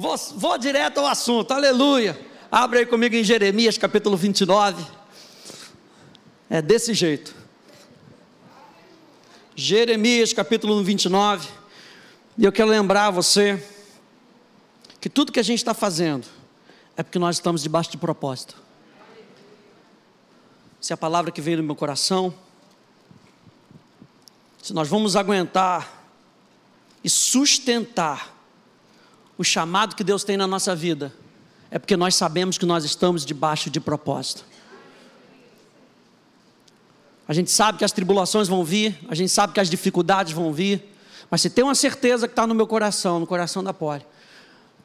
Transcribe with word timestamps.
Vou, 0.00 0.16
vou 0.16 0.56
direto 0.56 0.96
ao 0.96 1.06
assunto, 1.06 1.52
aleluia. 1.52 2.18
Abre 2.50 2.78
aí 2.78 2.86
comigo 2.86 3.14
em 3.14 3.22
Jeremias 3.22 3.76
capítulo 3.76 4.16
29. 4.16 4.82
É 6.48 6.62
desse 6.62 6.94
jeito. 6.94 7.34
Jeremias 9.54 10.32
capítulo 10.32 10.82
29. 10.82 11.50
E 12.38 12.46
eu 12.46 12.50
quero 12.50 12.70
lembrar 12.70 13.10
você 13.10 13.62
que 15.02 15.10
tudo 15.10 15.30
que 15.30 15.38
a 15.38 15.42
gente 15.42 15.58
está 15.58 15.74
fazendo 15.74 16.26
é 16.96 17.02
porque 17.02 17.18
nós 17.18 17.36
estamos 17.36 17.62
debaixo 17.62 17.90
de 17.90 17.98
propósito. 17.98 18.56
Se 20.80 20.94
a 20.94 20.96
palavra 20.96 21.30
que 21.30 21.42
veio 21.42 21.58
no 21.58 21.62
meu 21.62 21.76
coração, 21.76 22.32
se 24.62 24.72
nós 24.72 24.88
vamos 24.88 25.14
aguentar 25.14 26.08
e 27.04 27.10
sustentar 27.10 28.39
o 29.40 29.44
chamado 29.44 29.96
que 29.96 30.04
Deus 30.04 30.22
tem 30.22 30.36
na 30.36 30.46
nossa 30.46 30.76
vida, 30.76 31.10
é 31.70 31.78
porque 31.78 31.96
nós 31.96 32.14
sabemos 32.14 32.58
que 32.58 32.66
nós 32.66 32.84
estamos 32.84 33.24
debaixo 33.24 33.70
de 33.70 33.80
propósito. 33.80 34.44
A 37.26 37.32
gente 37.32 37.50
sabe 37.50 37.78
que 37.78 37.84
as 37.86 37.90
tribulações 37.90 38.48
vão 38.48 38.62
vir, 38.62 38.98
a 39.08 39.14
gente 39.14 39.30
sabe 39.30 39.54
que 39.54 39.60
as 39.60 39.70
dificuldades 39.70 40.34
vão 40.34 40.52
vir, 40.52 40.84
mas 41.30 41.40
se 41.40 41.48
tem 41.48 41.64
uma 41.64 41.74
certeza 41.74 42.28
que 42.28 42.32
está 42.32 42.46
no 42.46 42.54
meu 42.54 42.66
coração, 42.66 43.18
no 43.18 43.26
coração 43.26 43.64
da 43.64 43.72
Poli, 43.72 44.04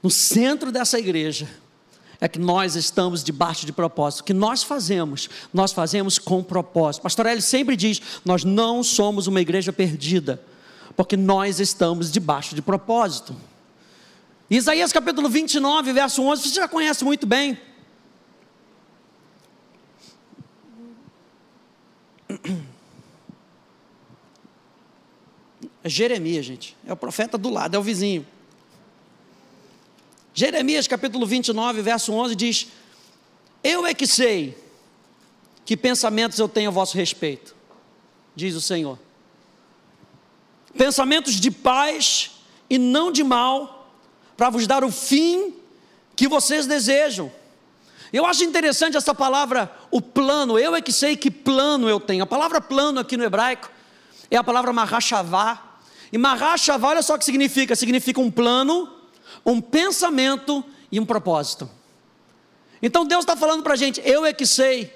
no 0.01 0.09
centro 0.09 0.71
dessa 0.71 0.97
igreja, 0.97 1.49
é 2.21 2.29
que 2.29 2.39
nós 2.39 2.77
estamos 2.77 3.25
debaixo 3.25 3.65
de 3.65 3.73
propósito. 3.73 4.21
O 4.21 4.23
que 4.23 4.33
nós 4.33 4.63
fazemos, 4.63 5.29
nós 5.53 5.73
fazemos 5.73 6.17
com 6.17 6.41
propósito. 6.41 7.01
Pastor 7.01 7.25
Eli 7.25 7.41
sempre 7.41 7.75
diz: 7.75 8.01
nós 8.23 8.45
não 8.45 8.81
somos 8.83 9.27
uma 9.27 9.41
igreja 9.41 9.73
perdida, 9.73 10.41
porque 10.95 11.17
nós 11.17 11.59
estamos 11.59 12.09
debaixo 12.09 12.55
de 12.55 12.61
propósito. 12.61 13.35
Isaías 14.49 14.93
capítulo 14.93 15.27
29, 15.27 15.91
verso 15.91 16.21
11, 16.21 16.49
você 16.49 16.55
já 16.55 16.67
conhece 16.67 17.03
muito 17.03 17.25
bem. 17.25 17.59
É 25.83 25.89
Jeremias, 25.89 26.45
gente. 26.45 26.75
É 26.83 26.91
o 26.93 26.97
profeta 26.97 27.37
do 27.37 27.47
lado, 27.49 27.75
é 27.75 27.79
o 27.79 27.83
vizinho. 27.83 28.25
Jeremias 30.33 30.87
capítulo 30.87 31.25
29, 31.25 31.81
verso 31.83 32.11
11 32.11 32.35
diz: 32.35 32.67
Eu 33.63 33.85
é 33.85 33.93
que 33.93 34.07
sei 34.07 34.57
que 35.63 35.77
pensamentos 35.77 36.39
eu 36.39 36.49
tenho 36.49 36.69
a 36.69 36.73
vosso 36.73 36.97
respeito, 36.97 37.55
diz 38.35 38.55
o 38.55 38.61
Senhor. 38.61 38.97
Pensamentos 40.77 41.39
de 41.39 41.51
paz 41.51 42.31
e 42.69 42.77
não 42.77 43.11
de 43.11 43.23
mal, 43.23 43.74
para 44.35 44.49
vos 44.49 44.67
dar 44.67 44.83
o 44.83 44.91
fim 44.91 45.53
que 46.15 46.27
vocês 46.27 46.65
desejam. 46.65 47.31
Eu 48.11 48.25
acho 48.25 48.43
interessante 48.43 48.95
essa 48.95 49.13
palavra, 49.13 49.71
o 49.91 50.01
plano. 50.01 50.57
Eu 50.57 50.75
é 50.75 50.81
que 50.81 50.91
sei 50.91 51.17
que 51.17 51.29
plano 51.29 51.89
eu 51.89 51.99
tenho. 51.99 52.23
A 52.23 52.27
palavra 52.27 52.61
plano 52.61 52.99
aqui 52.99 53.17
no 53.17 53.23
hebraico 53.23 53.69
é 54.29 54.37
a 54.37 54.43
palavra 54.43 54.71
marrachavá. 54.71 55.77
E 56.11 56.17
marrachavá, 56.17 56.89
olha 56.89 57.01
só 57.01 57.15
o 57.15 57.19
que 57.19 57.25
significa: 57.25 57.75
significa 57.75 58.21
um 58.21 58.31
plano, 58.31 58.89
um 59.45 59.59
pensamento 59.59 60.63
e 60.91 60.99
um 60.99 61.05
propósito. 61.05 61.69
Então 62.81 63.05
Deus 63.05 63.23
está 63.23 63.35
falando 63.35 63.63
para 63.63 63.73
a 63.73 63.77
gente: 63.77 64.01
eu 64.05 64.25
é 64.25 64.31
que 64.31 64.45
sei 64.45 64.93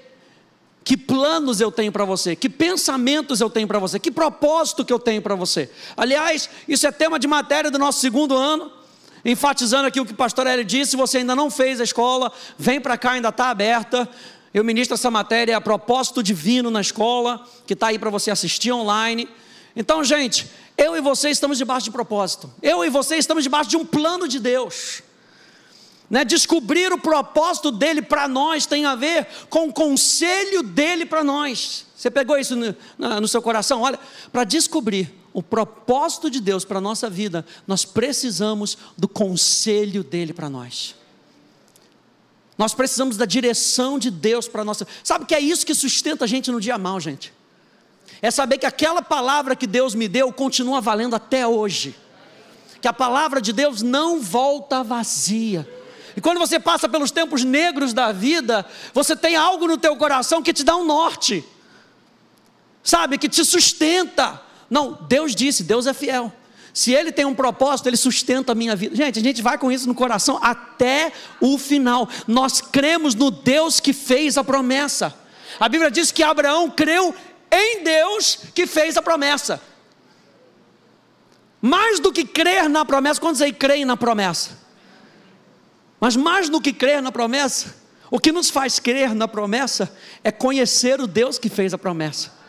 que 0.82 0.96
planos 0.96 1.60
eu 1.60 1.70
tenho 1.70 1.92
para 1.92 2.06
você, 2.06 2.34
que 2.34 2.48
pensamentos 2.48 3.40
eu 3.40 3.50
tenho 3.50 3.68
para 3.68 3.78
você, 3.78 3.98
que 3.98 4.10
propósito 4.10 4.84
que 4.84 4.92
eu 4.92 4.98
tenho 4.98 5.20
para 5.20 5.34
você. 5.34 5.70
Aliás, 5.94 6.48
isso 6.66 6.86
é 6.86 6.90
tema 6.90 7.18
de 7.18 7.28
matéria 7.28 7.70
do 7.70 7.78
nosso 7.78 8.00
segundo 8.00 8.34
ano 8.34 8.79
enfatizando 9.24 9.86
aqui 9.86 10.00
o 10.00 10.06
que 10.06 10.12
o 10.12 10.16
pastor 10.16 10.46
Hélio 10.46 10.64
disse, 10.64 10.92
se 10.92 10.96
você 10.96 11.18
ainda 11.18 11.34
não 11.34 11.50
fez 11.50 11.80
a 11.80 11.84
escola, 11.84 12.32
vem 12.58 12.80
para 12.80 12.96
cá, 12.96 13.12
ainda 13.12 13.28
está 13.28 13.50
aberta. 13.50 14.08
Eu 14.52 14.64
ministro 14.64 14.94
essa 14.94 15.10
matéria 15.10 15.56
a 15.56 15.60
propósito 15.60 16.22
divino 16.22 16.70
na 16.70 16.80
escola, 16.80 17.46
que 17.66 17.74
está 17.74 17.88
aí 17.88 17.98
para 17.98 18.10
você 18.10 18.30
assistir 18.30 18.72
online. 18.72 19.28
Então, 19.76 20.02
gente, 20.02 20.50
eu 20.76 20.96
e 20.96 21.00
você 21.00 21.30
estamos 21.30 21.58
debaixo 21.58 21.84
de 21.84 21.90
propósito. 21.90 22.52
Eu 22.60 22.84
e 22.84 22.90
você 22.90 23.16
estamos 23.16 23.44
debaixo 23.44 23.70
de 23.70 23.76
um 23.76 23.84
plano 23.84 24.26
de 24.26 24.40
Deus. 24.40 25.02
Né? 26.08 26.24
Descobrir 26.24 26.92
o 26.92 26.98
propósito 26.98 27.70
dele 27.70 28.02
para 28.02 28.26
nós 28.26 28.66
tem 28.66 28.84
a 28.84 28.96
ver 28.96 29.26
com 29.48 29.68
o 29.68 29.72
conselho 29.72 30.62
dele 30.62 31.06
para 31.06 31.22
nós. 31.22 31.86
Você 31.94 32.10
pegou 32.10 32.36
isso 32.36 32.56
no, 32.56 32.74
no 33.20 33.28
seu 33.28 33.40
coração? 33.40 33.82
Olha, 33.82 34.00
para 34.32 34.42
descobrir 34.42 35.19
o 35.32 35.42
propósito 35.42 36.30
de 36.30 36.40
Deus 36.40 36.64
para 36.64 36.78
a 36.78 36.80
nossa 36.80 37.08
vida, 37.08 37.46
nós 37.66 37.84
precisamos 37.84 38.76
do 38.96 39.08
conselho 39.08 40.02
dele 40.02 40.32
para 40.32 40.50
nós. 40.50 40.94
Nós 42.58 42.74
precisamos 42.74 43.16
da 43.16 43.24
direção 43.24 43.98
de 43.98 44.10
Deus 44.10 44.46
para 44.46 44.62
a 44.62 44.64
nossa. 44.64 44.86
Sabe 45.02 45.24
que 45.24 45.34
é 45.34 45.40
isso 45.40 45.64
que 45.64 45.74
sustenta 45.74 46.24
a 46.24 46.28
gente 46.28 46.50
no 46.50 46.60
dia 46.60 46.76
mal, 46.76 47.00
gente? 47.00 47.32
É 48.20 48.30
saber 48.30 48.58
que 48.58 48.66
aquela 48.66 49.00
palavra 49.00 49.56
que 49.56 49.66
Deus 49.66 49.94
me 49.94 50.06
deu 50.06 50.32
continua 50.32 50.80
valendo 50.80 51.16
até 51.16 51.46
hoje. 51.46 51.94
Que 52.82 52.88
a 52.88 52.92
palavra 52.92 53.40
de 53.40 53.52
Deus 53.52 53.82
não 53.82 54.20
volta 54.20 54.82
vazia. 54.82 55.66
E 56.16 56.20
quando 56.20 56.38
você 56.38 56.58
passa 56.58 56.88
pelos 56.88 57.10
tempos 57.10 57.44
negros 57.44 57.92
da 57.94 58.12
vida, 58.12 58.66
você 58.92 59.16
tem 59.16 59.36
algo 59.36 59.66
no 59.66 59.78
teu 59.78 59.96
coração 59.96 60.42
que 60.42 60.52
te 60.52 60.64
dá 60.64 60.76
um 60.76 60.84
norte. 60.84 61.44
Sabe, 62.82 63.16
que 63.16 63.28
te 63.28 63.44
sustenta 63.44 64.49
não, 64.70 64.92
Deus 65.08 65.34
disse, 65.34 65.64
Deus 65.64 65.86
é 65.86 65.92
fiel. 65.92 66.32
Se 66.72 66.92
Ele 66.92 67.10
tem 67.10 67.24
um 67.24 67.34
propósito, 67.34 67.88
Ele 67.88 67.96
sustenta 67.96 68.52
a 68.52 68.54
minha 68.54 68.76
vida. 68.76 68.94
Gente, 68.94 69.18
a 69.18 69.22
gente 69.22 69.42
vai 69.42 69.58
com 69.58 69.72
isso 69.72 69.88
no 69.88 69.94
coração 69.94 70.38
até 70.40 71.12
o 71.40 71.58
final. 71.58 72.08
Nós 72.28 72.60
cremos 72.60 73.14
no 73.14 73.30
Deus 73.30 73.80
que 73.80 73.92
fez 73.92 74.38
a 74.38 74.44
promessa. 74.44 75.12
A 75.58 75.68
Bíblia 75.68 75.90
diz 75.90 76.12
que 76.12 76.22
Abraão 76.22 76.70
creu 76.70 77.12
em 77.50 77.82
Deus 77.82 78.38
que 78.54 78.66
fez 78.66 78.96
a 78.96 79.02
promessa. 79.02 79.60
Mais 81.60 81.98
do 81.98 82.12
que 82.12 82.24
crer 82.24 82.68
na 82.68 82.84
promessa, 82.84 83.20
quantos 83.20 83.42
aí 83.42 83.52
creem 83.52 83.84
na 83.84 83.96
promessa? 83.96 84.58
Mas 85.98 86.16
mais 86.16 86.48
do 86.48 86.60
que 86.60 86.72
crer 86.72 87.02
na 87.02 87.12
promessa, 87.12 87.74
o 88.10 88.18
que 88.18 88.32
nos 88.32 88.48
faz 88.48 88.78
crer 88.78 89.14
na 89.14 89.28
promessa 89.28 89.94
é 90.24 90.30
conhecer 90.30 91.00
o 91.00 91.06
Deus 91.06 91.38
que 91.38 91.50
fez 91.50 91.74
a 91.74 91.78
promessa. 91.78 92.39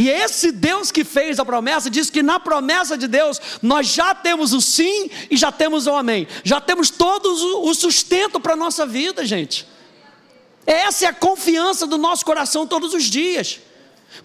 E 0.00 0.08
esse 0.08 0.50
Deus 0.50 0.90
que 0.90 1.04
fez 1.04 1.38
a 1.38 1.44
promessa 1.44 1.90
diz 1.90 2.08
que 2.08 2.22
na 2.22 2.40
promessa 2.40 2.96
de 2.96 3.06
Deus 3.06 3.38
nós 3.60 3.86
já 3.86 4.14
temos 4.14 4.54
o 4.54 4.60
sim 4.62 5.10
e 5.30 5.36
já 5.36 5.52
temos 5.52 5.86
o 5.86 5.94
amém. 5.94 6.26
Já 6.42 6.58
temos 6.58 6.88
todo 6.88 7.26
o 7.68 7.74
sustento 7.74 8.40
para 8.40 8.54
a 8.54 8.56
nossa 8.56 8.86
vida, 8.86 9.26
gente. 9.26 9.68
Essa 10.64 11.04
é 11.04 11.08
a 11.08 11.12
confiança 11.12 11.86
do 11.86 11.98
nosso 11.98 12.24
coração 12.24 12.66
todos 12.66 12.94
os 12.94 13.04
dias. 13.04 13.60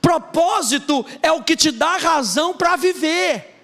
Propósito 0.02 1.06
é 1.22 1.30
o 1.34 1.44
que 1.44 1.58
te 1.58 1.72
dá 1.72 1.98
razão 1.98 2.54
para 2.54 2.78
viver. 2.78 3.60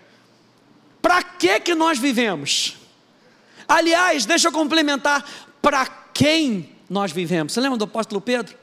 Para 1.02 1.24
que 1.24 1.62
que 1.62 1.74
nós 1.74 1.98
vivemos? 1.98 2.76
Aliás, 3.66 4.26
deixa 4.26 4.50
eu 4.50 4.52
complementar, 4.52 5.26
para 5.62 5.86
quem 6.14 6.76
nós 6.90 7.14
vivemos? 7.14 7.54
Você 7.54 7.62
lembra 7.62 7.78
do 7.78 7.86
apóstolo 7.86 8.20
Pedro? 8.20 8.54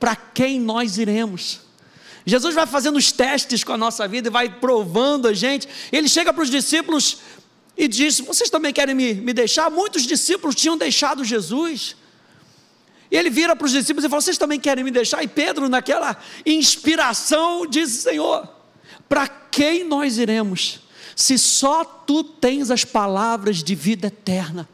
Para 0.00 0.16
quem 0.16 0.58
nós 0.58 0.98
iremos? 0.98 1.67
Jesus 2.28 2.54
vai 2.54 2.66
fazendo 2.66 2.96
os 2.96 3.10
testes 3.10 3.64
com 3.64 3.72
a 3.72 3.76
nossa 3.76 4.06
vida 4.06 4.28
e 4.28 4.30
vai 4.30 4.50
provando 4.50 5.26
a 5.26 5.32
gente. 5.32 5.66
Ele 5.90 6.06
chega 6.06 6.30
para 6.30 6.42
os 6.42 6.50
discípulos 6.50 7.18
e 7.74 7.88
diz: 7.88 8.20
Vocês 8.20 8.50
também 8.50 8.70
querem 8.70 8.94
me, 8.94 9.14
me 9.14 9.32
deixar? 9.32 9.70
Muitos 9.70 10.02
discípulos 10.02 10.54
tinham 10.54 10.76
deixado 10.76 11.24
Jesus. 11.24 11.96
E 13.10 13.16
ele 13.16 13.30
vira 13.30 13.56
para 13.56 13.64
os 13.64 13.72
discípulos 13.72 14.04
e 14.04 14.10
fala: 14.10 14.20
Vocês 14.20 14.36
também 14.36 14.60
querem 14.60 14.84
me 14.84 14.90
deixar? 14.90 15.22
E 15.22 15.26
Pedro, 15.26 15.70
naquela 15.70 16.18
inspiração, 16.44 17.66
diz: 17.66 17.90
Senhor, 17.92 18.46
para 19.08 19.26
quem 19.26 19.84
nós 19.84 20.18
iremos? 20.18 20.80
Se 21.16 21.38
só 21.38 21.82
tu 21.82 22.22
tens 22.22 22.70
as 22.70 22.84
palavras 22.84 23.62
de 23.62 23.74
vida 23.74 24.08
eterna 24.08 24.68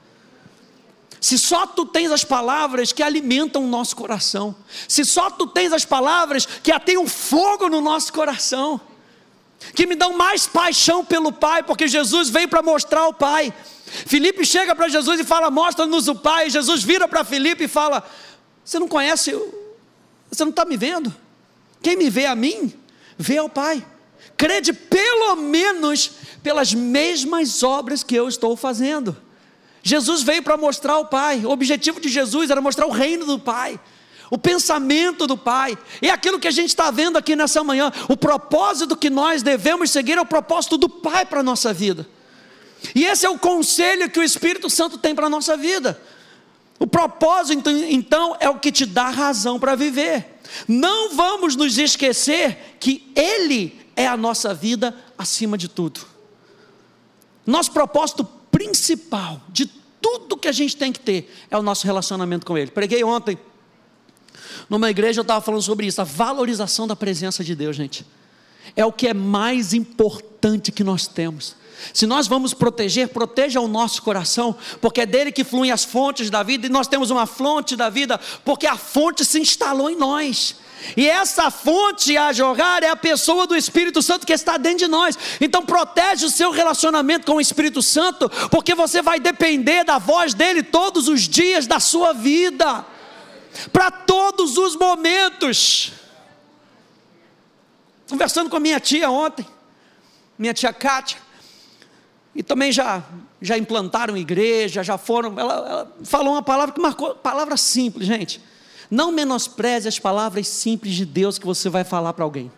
se 1.24 1.38
só 1.38 1.66
tu 1.66 1.86
tens 1.86 2.12
as 2.12 2.22
palavras 2.22 2.92
que 2.92 3.02
alimentam 3.02 3.64
o 3.64 3.66
nosso 3.66 3.96
coração, 3.96 4.54
se 4.86 5.06
só 5.06 5.30
tu 5.30 5.46
tens 5.46 5.72
as 5.72 5.82
palavras 5.82 6.44
que 6.44 6.70
atêm 6.70 6.98
um 6.98 7.08
fogo 7.08 7.66
no 7.66 7.80
nosso 7.80 8.12
coração, 8.12 8.78
que 9.74 9.86
me 9.86 9.94
dão 9.94 10.12
mais 10.12 10.46
paixão 10.46 11.02
pelo 11.02 11.32
Pai, 11.32 11.62
porque 11.62 11.88
Jesus 11.88 12.28
veio 12.28 12.46
para 12.46 12.60
mostrar 12.60 13.06
o 13.06 13.14
Pai. 13.14 13.54
Felipe 13.86 14.44
chega 14.44 14.74
para 14.74 14.86
Jesus 14.86 15.18
e 15.18 15.24
fala: 15.24 15.50
Mostra-nos 15.50 16.08
o 16.08 16.14
Pai. 16.14 16.50
Jesus 16.50 16.82
vira 16.82 17.08
para 17.08 17.24
Felipe 17.24 17.64
e 17.64 17.68
fala: 17.68 18.06
Você 18.62 18.78
não 18.78 18.86
conhece, 18.86 19.34
você 20.30 20.44
não 20.44 20.50
está 20.50 20.66
me 20.66 20.76
vendo? 20.76 21.10
Quem 21.80 21.96
me 21.96 22.10
vê 22.10 22.26
a 22.26 22.34
mim, 22.34 22.70
vê 23.16 23.38
ao 23.38 23.48
Pai. 23.48 23.82
Crede 24.36 24.74
pelo 24.74 25.36
menos 25.36 26.10
pelas 26.42 26.74
mesmas 26.74 27.62
obras 27.62 28.02
que 28.02 28.14
eu 28.14 28.28
estou 28.28 28.54
fazendo. 28.54 29.23
Jesus 29.84 30.22
veio 30.22 30.42
para 30.42 30.56
mostrar 30.56 30.96
o 30.96 31.04
Pai. 31.04 31.44
O 31.44 31.50
objetivo 31.50 32.00
de 32.00 32.08
Jesus 32.08 32.48
era 32.48 32.60
mostrar 32.60 32.86
o 32.86 32.90
reino 32.90 33.26
do 33.26 33.38
Pai, 33.38 33.78
o 34.30 34.38
pensamento 34.38 35.26
do 35.26 35.36
Pai. 35.36 35.76
E 36.00 36.08
é 36.08 36.10
aquilo 36.10 36.40
que 36.40 36.48
a 36.48 36.50
gente 36.50 36.70
está 36.70 36.90
vendo 36.90 37.18
aqui 37.18 37.36
nessa 37.36 37.62
manhã. 37.62 37.92
O 38.08 38.16
propósito 38.16 38.96
que 38.96 39.10
nós 39.10 39.42
devemos 39.42 39.90
seguir 39.90 40.16
é 40.16 40.20
o 40.22 40.26
propósito 40.26 40.78
do 40.78 40.88
Pai 40.88 41.26
para 41.26 41.40
a 41.40 41.42
nossa 41.42 41.70
vida. 41.70 42.08
E 42.94 43.04
esse 43.04 43.26
é 43.26 43.30
o 43.30 43.38
conselho 43.38 44.10
que 44.10 44.18
o 44.18 44.22
Espírito 44.22 44.70
Santo 44.70 44.96
tem 44.96 45.14
para 45.14 45.26
a 45.26 45.30
nossa 45.30 45.54
vida. 45.54 46.00
O 46.78 46.86
propósito, 46.86 47.68
então, 47.70 48.36
é 48.40 48.48
o 48.48 48.58
que 48.58 48.72
te 48.72 48.86
dá 48.86 49.10
razão 49.10 49.60
para 49.60 49.74
viver. 49.74 50.40
Não 50.66 51.14
vamos 51.14 51.56
nos 51.56 51.76
esquecer 51.76 52.76
que 52.80 53.12
Ele 53.14 53.78
é 53.94 54.06
a 54.06 54.16
nossa 54.16 54.54
vida 54.54 54.96
acima 55.16 55.58
de 55.58 55.68
tudo. 55.68 56.00
Nosso 57.46 57.70
propósito 57.70 58.24
principal 58.74 59.40
de 59.48 59.66
tudo 60.00 60.36
que 60.36 60.48
a 60.48 60.52
gente 60.52 60.76
tem 60.76 60.92
que 60.92 60.98
ter 60.98 61.32
é 61.48 61.56
o 61.56 61.62
nosso 61.62 61.86
relacionamento 61.86 62.44
com 62.44 62.58
Ele. 62.58 62.72
Preguei 62.72 63.04
ontem, 63.04 63.38
numa 64.68 64.90
igreja, 64.90 65.20
eu 65.20 65.22
estava 65.22 65.40
falando 65.40 65.62
sobre 65.62 65.86
isso, 65.86 66.00
a 66.00 66.04
valorização 66.04 66.86
da 66.86 66.96
presença 66.96 67.44
de 67.44 67.54
Deus, 67.54 67.76
gente. 67.76 68.04
É 68.74 68.84
o 68.84 68.92
que 68.92 69.06
é 69.06 69.14
mais 69.14 69.72
importante 69.72 70.72
que 70.72 70.82
nós 70.82 71.06
temos. 71.06 71.54
Se 71.92 72.04
nós 72.04 72.26
vamos 72.26 72.52
proteger, 72.52 73.08
proteja 73.08 73.60
o 73.60 73.68
nosso 73.68 74.02
coração, 74.02 74.56
porque 74.80 75.02
é 75.02 75.06
dele 75.06 75.30
que 75.30 75.44
fluem 75.44 75.70
as 75.70 75.84
fontes 75.84 76.28
da 76.28 76.42
vida, 76.42 76.66
e 76.66 76.70
nós 76.70 76.88
temos 76.88 77.10
uma 77.10 77.26
fonte 77.26 77.76
da 77.76 77.88
vida, 77.88 78.18
porque 78.44 78.66
a 78.66 78.76
fonte 78.76 79.24
se 79.24 79.38
instalou 79.38 79.88
em 79.88 79.96
nós. 79.96 80.56
E 80.96 81.08
essa 81.08 81.50
fonte 81.50 82.16
a 82.16 82.32
jogar 82.32 82.82
é 82.82 82.88
a 82.88 82.96
pessoa 82.96 83.46
do 83.46 83.56
Espírito 83.56 84.02
Santo 84.02 84.26
que 84.26 84.32
está 84.32 84.56
dentro 84.56 84.78
de 84.78 84.88
nós. 84.88 85.16
Então 85.40 85.64
protege 85.64 86.26
o 86.26 86.30
seu 86.30 86.50
relacionamento 86.50 87.26
com 87.26 87.36
o 87.36 87.40
Espírito 87.40 87.82
Santo, 87.82 88.28
porque 88.50 88.74
você 88.74 89.02
vai 89.02 89.18
depender 89.18 89.84
da 89.84 89.98
voz 89.98 90.34
dele 90.34 90.62
todos 90.62 91.08
os 91.08 91.22
dias 91.22 91.66
da 91.66 91.80
sua 91.80 92.12
vida. 92.12 92.84
Para 93.72 93.90
todos 93.90 94.56
os 94.58 94.76
momentos. 94.76 95.92
Conversando 98.08 98.50
com 98.50 98.56
a 98.56 98.60
minha 98.60 98.78
tia 98.78 99.10
ontem, 99.10 99.46
minha 100.38 100.52
tia 100.52 100.72
Kátia, 100.72 101.18
e 102.34 102.42
também 102.42 102.72
já, 102.72 103.02
já 103.40 103.56
implantaram 103.56 104.16
igreja, 104.16 104.82
já 104.82 104.98
foram. 104.98 105.38
Ela, 105.38 105.54
ela 105.54 105.96
falou 106.04 106.34
uma 106.34 106.42
palavra 106.42 106.74
que 106.74 106.80
marcou, 106.80 107.14
palavra 107.14 107.56
simples, 107.56 108.06
gente. 108.06 108.40
Não 108.90 109.10
menospreze 109.10 109.88
as 109.88 109.98
palavras 109.98 110.48
simples 110.48 110.94
de 110.94 111.04
Deus 111.04 111.38
que 111.38 111.46
você 111.46 111.68
vai 111.68 111.84
falar 111.84 112.12
para 112.12 112.24
alguém. 112.24 112.50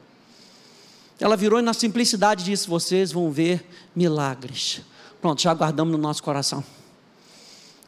Ela 1.18 1.36
virou 1.36 1.58
e 1.58 1.62
na 1.62 1.72
simplicidade 1.72 2.44
disse: 2.44 2.68
Vocês 2.68 3.12
vão 3.12 3.30
ver 3.30 3.64
milagres. 3.94 4.80
Pronto, 5.20 5.40
já 5.40 5.54
guardamos 5.54 5.92
no 5.92 5.98
nosso 5.98 6.22
coração. 6.22 6.62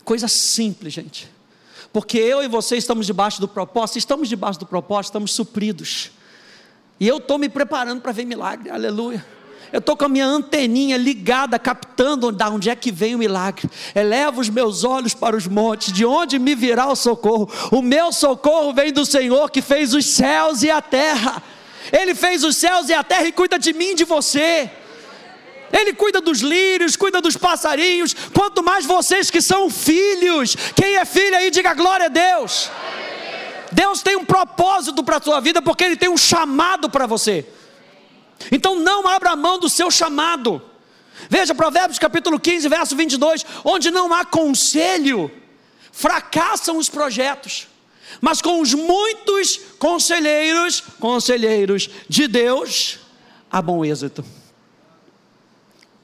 Coisa 0.04 0.28
simples, 0.28 0.94
gente. 0.94 1.28
Porque 1.92 2.18
eu 2.18 2.42
e 2.42 2.48
você 2.48 2.76
estamos 2.76 3.06
debaixo 3.06 3.40
do 3.40 3.48
propósito, 3.48 3.98
estamos 3.98 4.28
debaixo 4.28 4.58
do 4.58 4.66
propósito, 4.66 5.10
estamos 5.10 5.32
supridos. 5.32 6.10
E 7.00 7.06
eu 7.06 7.18
estou 7.18 7.38
me 7.38 7.48
preparando 7.48 8.00
para 8.00 8.12
ver 8.12 8.24
milagre, 8.24 8.70
aleluia. 8.70 9.24
Eu 9.72 9.80
estou 9.80 9.96
com 9.96 10.06
a 10.06 10.08
minha 10.08 10.26
anteninha 10.26 10.96
ligada, 10.96 11.58
captando 11.58 12.32
de 12.32 12.44
onde 12.44 12.70
é 12.70 12.76
que 12.76 12.90
vem 12.90 13.14
o 13.14 13.18
milagre. 13.18 13.68
Eleva 13.94 14.40
os 14.40 14.48
meus 14.48 14.82
olhos 14.82 15.12
para 15.12 15.36
os 15.36 15.46
montes, 15.46 15.92
de 15.92 16.06
onde 16.06 16.38
me 16.38 16.54
virá 16.54 16.86
o 16.86 16.96
socorro. 16.96 17.50
O 17.70 17.82
meu 17.82 18.10
socorro 18.12 18.72
vem 18.72 18.92
do 18.92 19.04
Senhor 19.04 19.50
que 19.50 19.60
fez 19.60 19.92
os 19.92 20.06
céus 20.06 20.62
e 20.62 20.70
a 20.70 20.80
terra. 20.80 21.42
Ele 21.92 22.14
fez 22.14 22.44
os 22.44 22.56
céus 22.56 22.88
e 22.88 22.94
a 22.94 23.04
terra 23.04 23.26
e 23.26 23.32
cuida 23.32 23.58
de 23.58 23.72
mim 23.74 23.90
e 23.90 23.94
de 23.94 24.04
você. 24.04 24.70
Ele 25.70 25.92
cuida 25.92 26.20
dos 26.20 26.40
lírios, 26.40 26.96
cuida 26.96 27.20
dos 27.20 27.36
passarinhos. 27.36 28.14
Quanto 28.34 28.62
mais 28.62 28.86
vocês 28.86 29.30
que 29.30 29.42
são 29.42 29.68
filhos. 29.68 30.56
Quem 30.74 30.96
é 30.96 31.04
filho 31.04 31.36
aí, 31.36 31.50
diga 31.50 31.74
glória 31.74 32.06
a 32.06 32.08
Deus. 32.08 32.70
Deus 33.70 34.00
tem 34.00 34.16
um 34.16 34.24
propósito 34.24 35.04
para 35.04 35.18
a 35.18 35.22
sua 35.22 35.40
vida, 35.40 35.60
porque 35.60 35.84
Ele 35.84 35.96
tem 35.96 36.08
um 36.08 36.16
chamado 36.16 36.88
para 36.88 37.06
você. 37.06 37.46
Então 38.52 38.76
não 38.76 39.06
abra 39.06 39.36
mão 39.36 39.58
do 39.58 39.68
seu 39.68 39.90
chamado. 39.90 40.62
Veja 41.28 41.54
Provérbios 41.54 41.98
capítulo 41.98 42.38
15, 42.38 42.68
verso 42.68 42.96
22, 42.96 43.44
onde 43.64 43.90
não 43.90 44.12
há 44.14 44.24
conselho, 44.24 45.30
fracassam 45.90 46.76
os 46.76 46.88
projetos. 46.88 47.66
Mas 48.20 48.40
com 48.40 48.60
os 48.60 48.72
muitos 48.72 49.60
conselheiros, 49.78 50.80
conselheiros 51.00 51.90
de 52.08 52.26
Deus, 52.26 52.98
há 53.50 53.60
bom 53.60 53.84
êxito. 53.84 54.24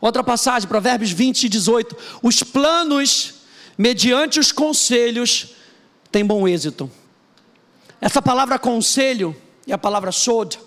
Outra 0.00 0.22
passagem, 0.22 0.68
Provérbios 0.68 1.12
20 1.12 1.44
e 1.44 1.48
18. 1.48 1.96
Os 2.22 2.42
planos, 2.42 3.34
mediante 3.78 4.38
os 4.38 4.52
conselhos, 4.52 5.54
têm 6.12 6.24
bom 6.24 6.46
êxito. 6.46 6.90
Essa 8.00 8.20
palavra 8.20 8.58
conselho 8.58 9.34
e 9.66 9.72
a 9.72 9.78
palavra 9.78 10.12
sod, 10.12 10.58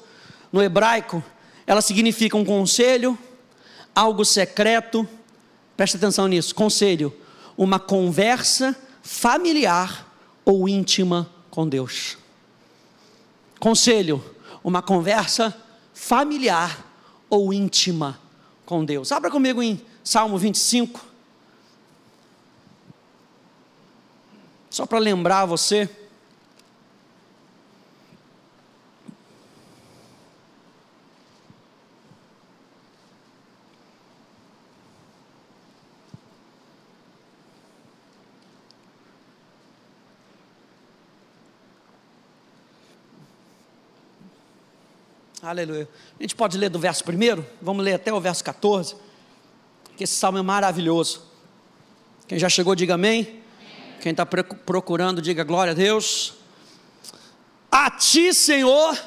no 0.52 0.64
hebraico, 0.64 1.24
ela 1.68 1.82
significa 1.82 2.38
um 2.38 2.46
conselho, 2.46 3.20
algo 3.94 4.24
secreto, 4.24 5.08
presta 5.76 5.98
atenção 5.98 6.28
nisso: 6.28 6.56
conselho, 6.56 7.14
uma 7.58 7.78
conversa 7.78 8.76
familiar 9.04 10.10
ou 10.46 10.68
íntima 10.70 11.30
com 11.52 11.68
Deus. 11.68 12.18
Conselho, 13.60 14.24
uma 14.64 14.82
conversa 14.82 15.54
familiar 15.94 16.86
ou 17.30 17.54
íntima 17.54 18.18
com 18.66 18.86
Deus. 18.86 19.12
Abra 19.12 19.30
comigo 19.30 19.62
em 19.62 19.82
Salmo 20.04 20.38
25. 20.38 21.06
Só 24.70 24.86
para 24.86 25.00
lembrar 25.00 25.46
você. 25.46 25.90
Aleluia. 45.48 45.88
A 46.20 46.24
gente 46.24 46.36
pode 46.36 46.58
ler 46.58 46.70
do 46.70 46.78
verso 46.78 47.06
primeiro? 47.06 47.48
Vamos 47.62 47.82
ler 47.82 47.94
até 47.94 48.12
o 48.12 48.20
verso 48.20 48.44
14. 48.44 48.98
Que 49.96 50.04
esse 50.04 50.14
salmo 50.14 50.38
é 50.38 50.42
maravilhoso. 50.42 51.24
Quem 52.28 52.38
já 52.38 52.50
chegou, 52.50 52.76
diga 52.76 52.96
amém. 52.96 53.40
Quem 54.02 54.12
está 54.12 54.26
procurando, 54.26 55.22
diga 55.22 55.46
glória 55.46 55.72
a 55.72 55.74
Deus. 55.74 56.34
A 57.72 57.90
ti, 57.90 58.34
Senhor, 58.34 59.02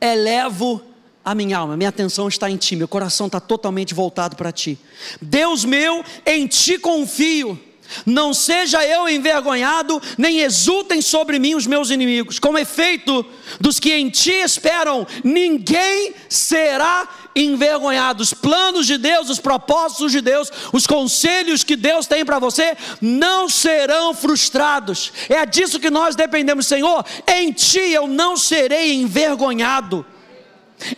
elevo 0.00 0.80
a 1.24 1.34
minha 1.34 1.58
alma, 1.58 1.76
minha 1.76 1.88
atenção 1.88 2.28
está 2.28 2.48
em 2.48 2.56
ti, 2.56 2.76
meu 2.76 2.86
coração 2.86 3.26
está 3.26 3.40
totalmente 3.40 3.94
voltado 3.94 4.36
para 4.36 4.52
ti. 4.52 4.78
Deus 5.20 5.64
meu, 5.64 6.04
em 6.24 6.46
ti 6.46 6.78
confio 6.78 7.60
não 8.04 8.32
seja 8.34 8.84
eu 8.84 9.08
envergonhado, 9.08 10.00
nem 10.16 10.40
exultem 10.40 11.00
sobre 11.00 11.38
mim 11.38 11.54
os 11.54 11.66
meus 11.66 11.90
inimigos. 11.90 12.38
Com 12.38 12.58
efeito, 12.58 13.24
dos 13.60 13.78
que 13.78 13.92
em 13.92 14.08
ti 14.10 14.32
esperam, 14.32 15.06
ninguém 15.22 16.14
será 16.28 17.08
envergonhado. 17.34 18.22
Os 18.22 18.32
planos 18.32 18.86
de 18.86 18.96
Deus, 18.96 19.28
os 19.28 19.40
propósitos 19.40 20.12
de 20.12 20.20
Deus, 20.20 20.50
os 20.72 20.86
conselhos 20.86 21.64
que 21.64 21.76
Deus 21.76 22.06
tem 22.06 22.24
para 22.24 22.38
você 22.38 22.76
não 23.00 23.48
serão 23.48 24.14
frustrados. 24.14 25.12
É 25.28 25.44
disso 25.44 25.80
que 25.80 25.90
nós 25.90 26.14
dependemos, 26.14 26.66
Senhor. 26.66 27.04
Em 27.26 27.52
ti 27.52 27.78
eu 27.78 28.06
não 28.06 28.36
serei 28.36 28.94
envergonhado. 28.94 30.06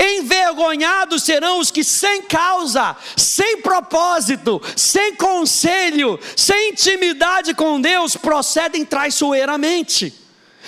Envergonhados 0.01 1.23
serão 1.23 1.61
os 1.61 1.71
que, 1.71 1.85
sem 1.85 2.23
causa, 2.23 2.97
sem 3.17 3.59
propósito, 3.59 4.61
sem 4.75 5.15
conselho, 5.15 6.19
sem 6.35 6.71
intimidade 6.71 7.55
com 7.55 7.81
Deus, 7.81 8.17
procedem 8.17 8.85
traiçoeiramente. 8.85 10.13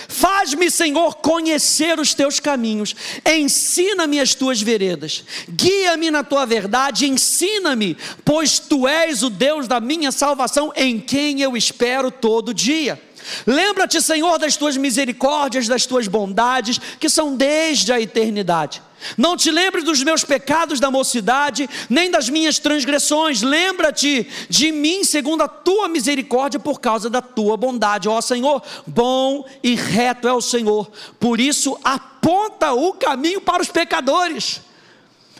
Faz-me, 0.06 0.70
Senhor, 0.70 1.16
conhecer 1.16 1.98
os 1.98 2.14
teus 2.14 2.38
caminhos, 2.38 2.94
ensina-me 3.26 4.20
as 4.20 4.34
tuas 4.34 4.62
veredas, 4.62 5.24
guia-me 5.50 6.10
na 6.10 6.22
tua 6.22 6.46
verdade, 6.46 7.08
ensina-me, 7.08 7.96
pois 8.24 8.60
tu 8.60 8.86
és 8.86 9.24
o 9.24 9.30
Deus 9.30 9.66
da 9.66 9.80
minha 9.80 10.12
salvação, 10.12 10.72
em 10.76 11.00
quem 11.00 11.40
eu 11.40 11.56
espero 11.56 12.10
todo 12.12 12.54
dia. 12.54 13.02
Lembra-te, 13.44 14.00
Senhor, 14.00 14.38
das 14.38 14.56
tuas 14.56 14.76
misericórdias, 14.76 15.66
das 15.66 15.84
tuas 15.84 16.06
bondades, 16.06 16.78
que 17.00 17.08
são 17.08 17.36
desde 17.36 17.92
a 17.92 18.00
eternidade. 18.00 18.80
Não 19.16 19.36
te 19.36 19.50
lembre 19.50 19.82
dos 19.82 20.02
meus 20.02 20.24
pecados 20.24 20.80
da 20.80 20.90
mocidade, 20.90 21.68
nem 21.88 22.10
das 22.10 22.28
minhas 22.28 22.58
transgressões. 22.58 23.42
Lembra-te 23.42 24.28
de 24.48 24.72
mim 24.72 25.04
segundo 25.04 25.42
a 25.42 25.48
tua 25.48 25.88
misericórdia, 25.88 26.60
por 26.60 26.80
causa 26.80 27.08
da 27.08 27.22
tua 27.22 27.56
bondade. 27.56 28.08
Ó 28.08 28.20
Senhor, 28.20 28.62
bom 28.86 29.44
e 29.62 29.74
reto 29.74 30.28
é 30.28 30.32
o 30.32 30.40
Senhor. 30.40 30.90
Por 31.18 31.40
isso, 31.40 31.78
aponta 31.82 32.72
o 32.72 32.92
caminho 32.94 33.40
para 33.40 33.62
os 33.62 33.68
pecadores. 33.68 34.60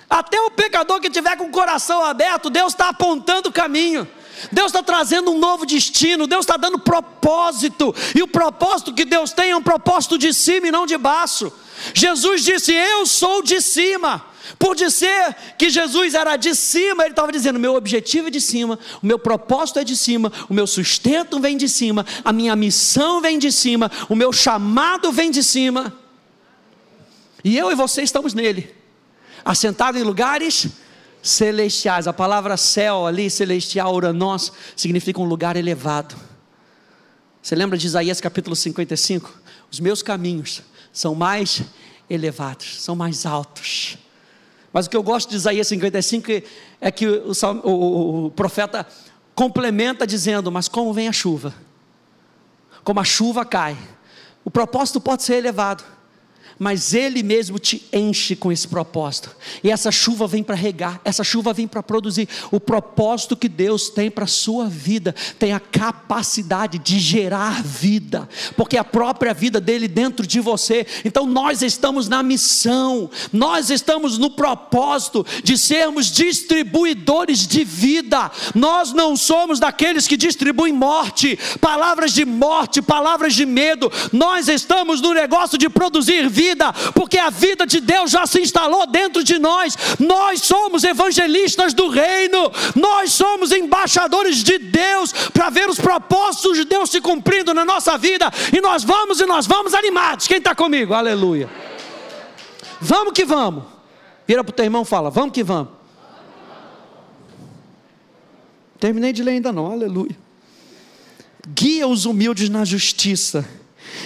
Até 0.09 0.41
o 0.41 0.51
pecador 0.51 1.01
que 1.01 1.11
tiver 1.11 1.37
com 1.37 1.45
o 1.45 1.51
coração 1.51 2.03
aberto, 2.03 2.49
Deus 2.49 2.73
está 2.73 2.89
apontando 2.89 3.51
o 3.51 3.53
caminho. 3.53 4.09
Deus 4.53 4.67
está 4.67 4.83
trazendo 4.83 5.31
um 5.31 5.39
novo 5.39 5.67
destino, 5.67 6.27
Deus 6.27 6.45
está 6.45 6.57
dando 6.57 6.79
propósito, 6.79 7.95
e 8.15 8.23
o 8.23 8.29
propósito 8.29 8.95
que 8.95 9.05
Deus 9.05 9.33
tem 9.33 9.51
é 9.51 9.57
um 9.57 9.63
propósito 9.63 10.17
de 10.17 10.33
cima 10.33 10.69
e 10.69 10.71
não 10.71 10.87
de 10.87 10.97
baixo. 10.97 11.53
Jesus 11.95 12.43
disse: 12.43 12.73
Eu 12.73 13.07
sou 13.07 13.43
de 13.43 13.61
cima. 13.61 14.25
Por 14.59 14.75
dizer 14.75 15.37
que 15.59 15.69
Jesus 15.69 16.15
era 16.15 16.37
de 16.37 16.55
cima, 16.55 17.03
ele 17.03 17.11
estava 17.11 17.31
dizendo: 17.31 17.59
meu 17.59 17.75
objetivo 17.75 18.29
é 18.29 18.31
de 18.31 18.41
cima, 18.41 18.79
o 19.03 19.07
meu 19.07 19.19
propósito 19.19 19.79
é 19.79 19.85
de 19.85 19.97
cima, 19.97 20.33
o 20.49 20.55
meu 20.55 20.67
sustento 20.67 21.39
vem 21.39 21.57
de 21.57 21.69
cima, 21.69 22.07
a 22.25 22.33
minha 22.33 22.57
missão 22.57 23.21
vem 23.21 23.39
de 23.39 23.53
cima, 23.53 23.91
o 24.09 24.17
meu 24.17 24.33
chamado 24.33 25.13
vem 25.13 25.31
de 25.31 25.43
cima. 25.43 25.93
E 27.45 27.57
eu 27.57 27.71
e 27.71 27.75
você 27.75 28.03
estamos 28.03 28.33
nele, 28.33 28.75
assentado 29.45 29.99
em 29.99 30.03
lugares 30.03 30.69
celestiais. 31.23 32.07
A 32.07 32.13
palavra 32.13 32.57
céu 32.57 33.07
ali, 33.07 33.31
celestial, 33.31 33.95
uranos, 33.95 34.53
significa 34.77 35.21
um 35.21 35.25
lugar 35.25 35.57
elevado. 35.57 36.15
Você 37.43 37.55
lembra 37.55 37.79
de 37.79 37.87
Isaías 37.87 38.21
capítulo 38.21 38.55
55? 38.55 39.33
Os 39.71 39.81
meus 39.81 40.03
caminhos 40.03 40.63
são 40.93 41.15
mais 41.15 41.63
elevados, 42.09 42.83
são 42.83 42.97
mais 42.97 43.25
altos. 43.25 43.99
Mas 44.73 44.87
o 44.87 44.91
que 44.91 44.97
eu 44.97 45.03
gosto 45.03 45.31
de 45.31 45.37
Isaías 45.37 45.67
55 45.69 46.31
é 46.81 46.91
que 46.91 47.07
o, 47.07 47.33
o, 47.65 48.27
o 48.27 48.31
profeta 48.31 48.87
complementa 49.35 50.07
dizendo: 50.07 50.51
Mas 50.53 50.69
como 50.69 50.93
vem 50.93 51.09
a 51.09 51.13
chuva? 51.13 51.55
Como 52.85 53.01
a 53.01 53.05
chuva 53.05 53.45
cai, 53.45 53.77
o 54.45 54.51
propósito 54.51 55.01
pode 55.01 55.23
ser 55.23 55.35
elevado 55.35 55.85
mas 56.59 56.93
Ele 56.93 57.23
mesmo 57.23 57.59
te 57.59 57.87
enche 57.93 58.35
com 58.35 58.51
esse 58.51 58.67
propósito. 58.67 59.31
E 59.63 59.71
essa 59.71 59.93
chuva 59.93 60.27
vem 60.27 60.43
para 60.43 60.57
regar, 60.57 61.01
essa 61.05 61.23
chuva 61.23 61.53
vem 61.53 61.69
para 61.69 61.83
produzir. 61.83 62.29
O 62.51 62.59
propósito 62.59 63.37
que 63.37 63.49
Deus 63.49 63.89
tem 63.89 64.11
para 64.11 64.25
a 64.25 64.29
sua 64.29 64.67
vida 64.67 65.15
tem 65.39 65.53
a 65.53 65.61
capacidade 65.61 66.79
de 66.79 66.99
gerar 66.99 67.63
vida, 67.63 68.29
porque 68.57 68.77
a 68.77 68.85
própria 68.85 69.33
vida 69.33 69.61
dele 69.61 69.87
dentro 69.87 70.27
de 70.27 70.41
você. 70.41 70.87
Então 71.05 71.27
nós 71.27 71.63
estamos 71.63 72.09
na 72.09 72.23
missão, 72.23 73.09
nós 73.33 73.71
estamos 73.71 74.19
no 74.19 74.31
propósito 74.31 75.25
de 75.45 75.57
sermos 75.57 76.07
distribuidores 76.07 77.47
de 77.47 77.63
vida. 77.63 78.31
Nós 78.55 78.93
não 78.93 79.17
somos 79.17 79.61
daqueles 79.61 80.09
que 80.09 80.17
distribuem 80.17 80.73
morte, 80.73 81.39
palavras 81.61 82.13
de 82.13 82.25
morte, 82.25 82.83
palavras 82.83 83.35
de 83.35 83.47
medo. 83.47 83.91
Nós 84.13 84.49
estamos 84.49 85.01
no 85.01 85.15
negócio 85.15 85.57
de 85.57 85.69
produzir 85.69 86.29
vida 86.29 86.48
vida, 86.49 86.73
porque 86.95 87.19
a 87.19 87.31
vida 87.31 87.67
de 87.67 87.81
Deus 87.81 88.11
já 88.11 88.27
se 88.27 88.41
instalou 88.41 88.87
dentro 88.87 89.23
de 89.23 89.39
nós. 89.39 89.77
Nós 89.99 90.43
somos 90.43 90.85
evangelistas 90.85 91.75
do 91.75 91.89
reino, 91.89 92.51
nós 92.75 93.13
somos 93.13 93.53
embaixadores 93.53 94.43
de 94.43 94.59
Deus 94.59 95.13
para 95.33 95.51
ver 95.51 95.69
os 95.69 95.79
propósitos 95.79 96.57
de 96.57 96.65
Deus 96.65 96.91
se 96.91 97.01
cumprindo 97.01 97.53
na 97.53 97.65
nossa 97.65 97.97
vida, 97.99 98.31
e 98.57 98.61
nós 98.61 98.85
vamos 98.85 99.21
e 99.21 99.27
nós 99.27 99.47
vamos 99.47 99.75
animados. 99.75 100.27
Quem 100.27 100.39
está 100.39 100.55
comigo? 100.55 100.95
Aleluia. 100.95 101.49
Vamos 102.81 103.13
que 103.13 103.25
vamos. 103.25 103.65
Vira 104.27 104.45
para 104.45 104.53
o 104.53 104.55
teu 104.55 104.65
irmão 104.65 104.83
e 104.83 104.87
fala: 104.87 105.11
Vamos 105.11 105.33
que 105.33 105.43
vamos. 105.43 105.73
Terminei 108.79 109.13
de 109.13 109.23
ler 109.23 109.33
ainda 109.33 109.53
não, 109.53 109.73
aleluia. 109.73 110.17
Guia 111.49 111.89
os 111.89 112.05
humildes 112.05 112.49
na 112.49 112.65
justiça 112.65 113.49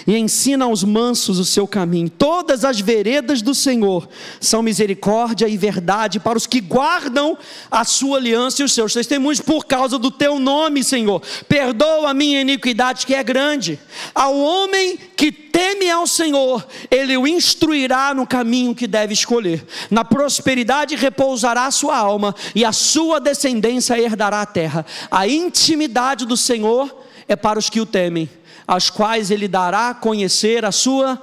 e 0.07 0.17
ensina 0.17 0.65
aos 0.65 0.85
mansos 0.85 1.39
o 1.39 1.45
seu 1.45 1.67
caminho. 1.67 2.09
Todas 2.11 2.65
as 2.65 2.81
veredas 2.81 3.43
do 3.43 3.55
Senhor 3.55 4.09
são 4.41 4.63
misericórdia 4.63 5.49
e 5.49 5.57
verdade 5.57 6.21
para 6.21 6.39
os 6.39 6.47
que 6.47 6.61
guardam 6.61 7.37
a 7.71 7.85
sua 7.85 8.19
aliança 8.19 8.63
e 8.63 8.65
os 8.65 8.73
seus 8.73 8.93
testemunhos 8.93 9.41
por 9.41 9.67
causa 9.67 9.99
do 9.99 10.11
teu 10.11 10.39
nome, 10.39 10.83
Senhor. 10.85 11.23
Perdoa 11.49 12.11
a 12.11 12.15
minha 12.15 12.41
iniquidade 12.41 13.07
que 13.07 13.15
é 13.15 13.23
grande. 13.23 13.79
Ao 14.15 14.37
homem 14.37 14.99
que 15.17 15.31
teme 15.31 15.91
ao 15.91 16.07
Senhor, 16.07 16.67
ele 16.91 17.17
o 17.17 17.27
instruirá 17.27 18.15
no 18.15 18.27
caminho 18.27 18.75
que 18.75 18.87
deve 18.87 19.13
escolher. 19.13 19.65
Na 19.91 20.05
prosperidade 20.05 20.97
repousará 20.97 21.67
a 21.67 21.71
sua 21.71 21.97
alma 21.97 22.35
e 22.55 22.65
a 22.65 22.73
sua 22.73 23.21
descendência 23.21 24.01
herdará 24.01 24.43
a 24.43 24.47
terra. 24.47 24.85
A 25.11 25.29
intimidade 25.29 26.27
do 26.27 26.37
Senhor 26.37 27.03
é 27.29 27.37
para 27.37 27.59
os 27.59 27.71
que 27.71 27.81
o 27.81 27.87
temem 27.87 28.29
aos 28.73 28.89
quais 28.89 29.31
ele 29.31 29.47
dará 29.47 29.91
a 29.91 29.95
conhecer 29.95 30.65
a 30.65 30.73
sua 30.73 31.23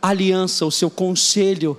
aliança, 0.00 0.64
o 0.64 0.70
seu 0.70 0.88
conselho, 0.88 1.78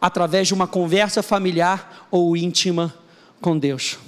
através 0.00 0.48
de 0.48 0.54
uma 0.54 0.66
conversa 0.66 1.22
familiar 1.22 2.08
ou 2.10 2.36
íntima 2.36 2.92
com 3.40 3.56
Deus. 3.56 4.00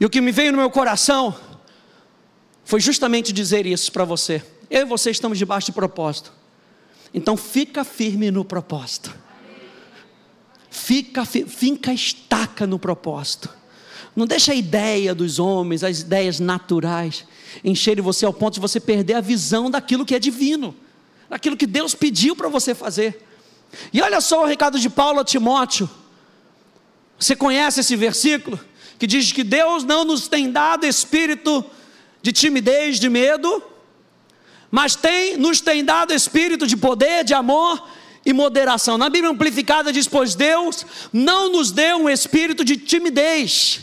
E 0.00 0.04
o 0.04 0.10
que 0.10 0.20
me 0.20 0.32
veio 0.32 0.50
no 0.50 0.58
meu 0.58 0.70
coração 0.70 1.36
foi 2.64 2.80
justamente 2.80 3.32
dizer 3.32 3.64
isso 3.64 3.92
para 3.92 4.04
você. 4.04 4.44
Eu 4.68 4.80
e 4.80 4.84
você 4.84 5.12
estamos 5.12 5.38
debaixo 5.38 5.66
de 5.66 5.72
propósito. 5.72 6.32
Então 7.14 7.36
fica 7.36 7.84
firme 7.84 8.28
no 8.32 8.44
propósito. 8.44 9.14
Fica, 10.68 11.24
fica 11.24 11.92
estaca 11.92 12.66
no 12.66 12.80
propósito. 12.80 13.48
Não 14.16 14.26
deixa 14.26 14.50
a 14.50 14.56
ideia 14.56 15.14
dos 15.14 15.38
homens, 15.38 15.84
as 15.84 16.00
ideias 16.00 16.40
naturais 16.40 17.24
encherem 17.62 18.02
você 18.02 18.24
ao 18.24 18.32
ponto 18.32 18.54
de 18.54 18.60
você 18.60 18.80
perder 18.80 19.14
a 19.14 19.20
visão 19.20 19.70
daquilo 19.70 20.04
que 20.04 20.14
é 20.14 20.18
divino, 20.18 20.74
daquilo 21.28 21.56
que 21.56 21.66
Deus 21.66 21.94
pediu 21.94 22.34
para 22.34 22.48
você 22.48 22.74
fazer. 22.74 23.22
E 23.92 24.00
olha 24.00 24.20
só 24.20 24.42
o 24.42 24.46
recado 24.46 24.78
de 24.78 24.88
Paulo 24.88 25.20
a 25.20 25.24
Timóteo. 25.24 25.88
Você 27.18 27.36
conhece 27.36 27.80
esse 27.80 27.96
versículo 27.96 28.58
que 28.98 29.06
diz 29.06 29.32
que 29.32 29.44
Deus 29.44 29.84
não 29.84 30.04
nos 30.04 30.28
tem 30.28 30.50
dado 30.50 30.86
espírito 30.86 31.64
de 32.22 32.32
timidez, 32.32 32.98
de 32.98 33.08
medo, 33.08 33.62
mas 34.70 34.96
tem 34.96 35.36
nos 35.36 35.60
tem 35.60 35.84
dado 35.84 36.12
espírito 36.12 36.66
de 36.66 36.76
poder, 36.76 37.24
de 37.24 37.34
amor 37.34 37.86
e 38.24 38.32
moderação. 38.32 38.96
Na 38.96 39.08
Bíblia 39.10 39.30
amplificada 39.30 39.92
diz: 39.92 40.08
"Pois 40.08 40.34
Deus 40.34 40.86
não 41.12 41.52
nos 41.52 41.70
deu 41.70 41.98
um 41.98 42.10
espírito 42.10 42.64
de 42.64 42.76
timidez, 42.76 43.80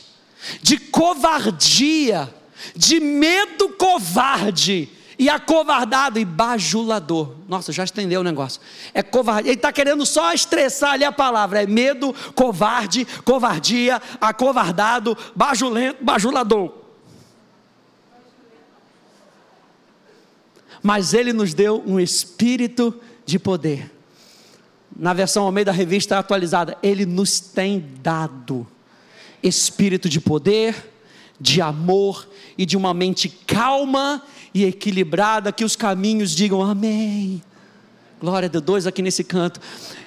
de 0.61 0.77
covardia, 0.77 2.33
de 2.75 2.99
medo 2.99 3.69
covarde 3.69 4.89
e 5.21 5.29
acovardado 5.29 6.17
e 6.17 6.25
bajulador. 6.25 7.35
Nossa, 7.47 7.71
já 7.71 7.83
estendeu 7.83 8.21
o 8.21 8.23
negócio. 8.23 8.59
É 8.93 9.03
covarde. 9.03 9.49
Ele 9.49 9.55
está 9.55 9.71
querendo 9.71 10.05
só 10.05 10.33
estressar 10.33 10.93
ali 10.93 11.03
a 11.03 11.11
palavra. 11.11 11.61
É 11.61 11.67
medo, 11.67 12.11
covarde, 12.33 13.05
covardia, 13.23 14.01
acovardado, 14.19 15.15
bajulento, 15.35 16.03
bajulador. 16.03 16.73
Mas 20.81 21.13
ele 21.13 21.31
nos 21.31 21.53
deu 21.53 21.83
um 21.85 21.99
espírito 21.99 22.99
de 23.23 23.37
poder. 23.37 23.91
Na 24.95 25.13
versão 25.13 25.43
ao 25.43 25.51
meio 25.51 25.65
da 25.65 25.71
revista 25.71 26.17
atualizada, 26.17 26.77
ele 26.81 27.05
nos 27.05 27.39
tem 27.39 27.91
dado 28.01 28.67
espírito 29.43 30.09
de 30.09 30.19
poder, 30.19 30.90
de 31.41 31.60
amor 31.60 32.29
e 32.55 32.65
de 32.67 32.77
uma 32.77 32.93
mente 32.93 33.27
calma 33.27 34.21
e 34.53 34.63
equilibrada, 34.63 35.51
que 35.51 35.65
os 35.65 35.75
caminhos 35.75 36.31
digam 36.36 36.62
amém. 36.62 37.41
Glória 38.19 38.48
Deus, 38.48 38.63
dois 38.63 38.88
aqui 38.88 39.01
nesse 39.01 39.24
canto. 39.24 39.60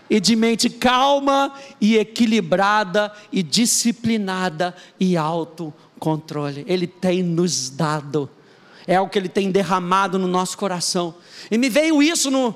E 0.09 0.21
de 0.21 0.37
mente 0.37 0.71
calma 0.71 1.53
e 1.81 1.97
equilibrada 1.97 3.13
e 3.33 3.43
disciplinada 3.43 4.75
e 5.01 5.17
autocontrole. 5.17 6.65
Ele 6.69 6.87
tem 6.87 7.23
nos 7.23 7.69
dado. 7.71 8.31
É 8.87 9.01
o 9.01 9.09
que 9.09 9.19
ele 9.19 9.29
tem 9.29 9.51
derramado 9.51 10.19
no 10.19 10.29
nosso 10.29 10.57
coração. 10.57 11.17
E 11.51 11.59
me 11.59 11.69
veio 11.69 12.01
isso 12.01 12.31
no, 12.31 12.55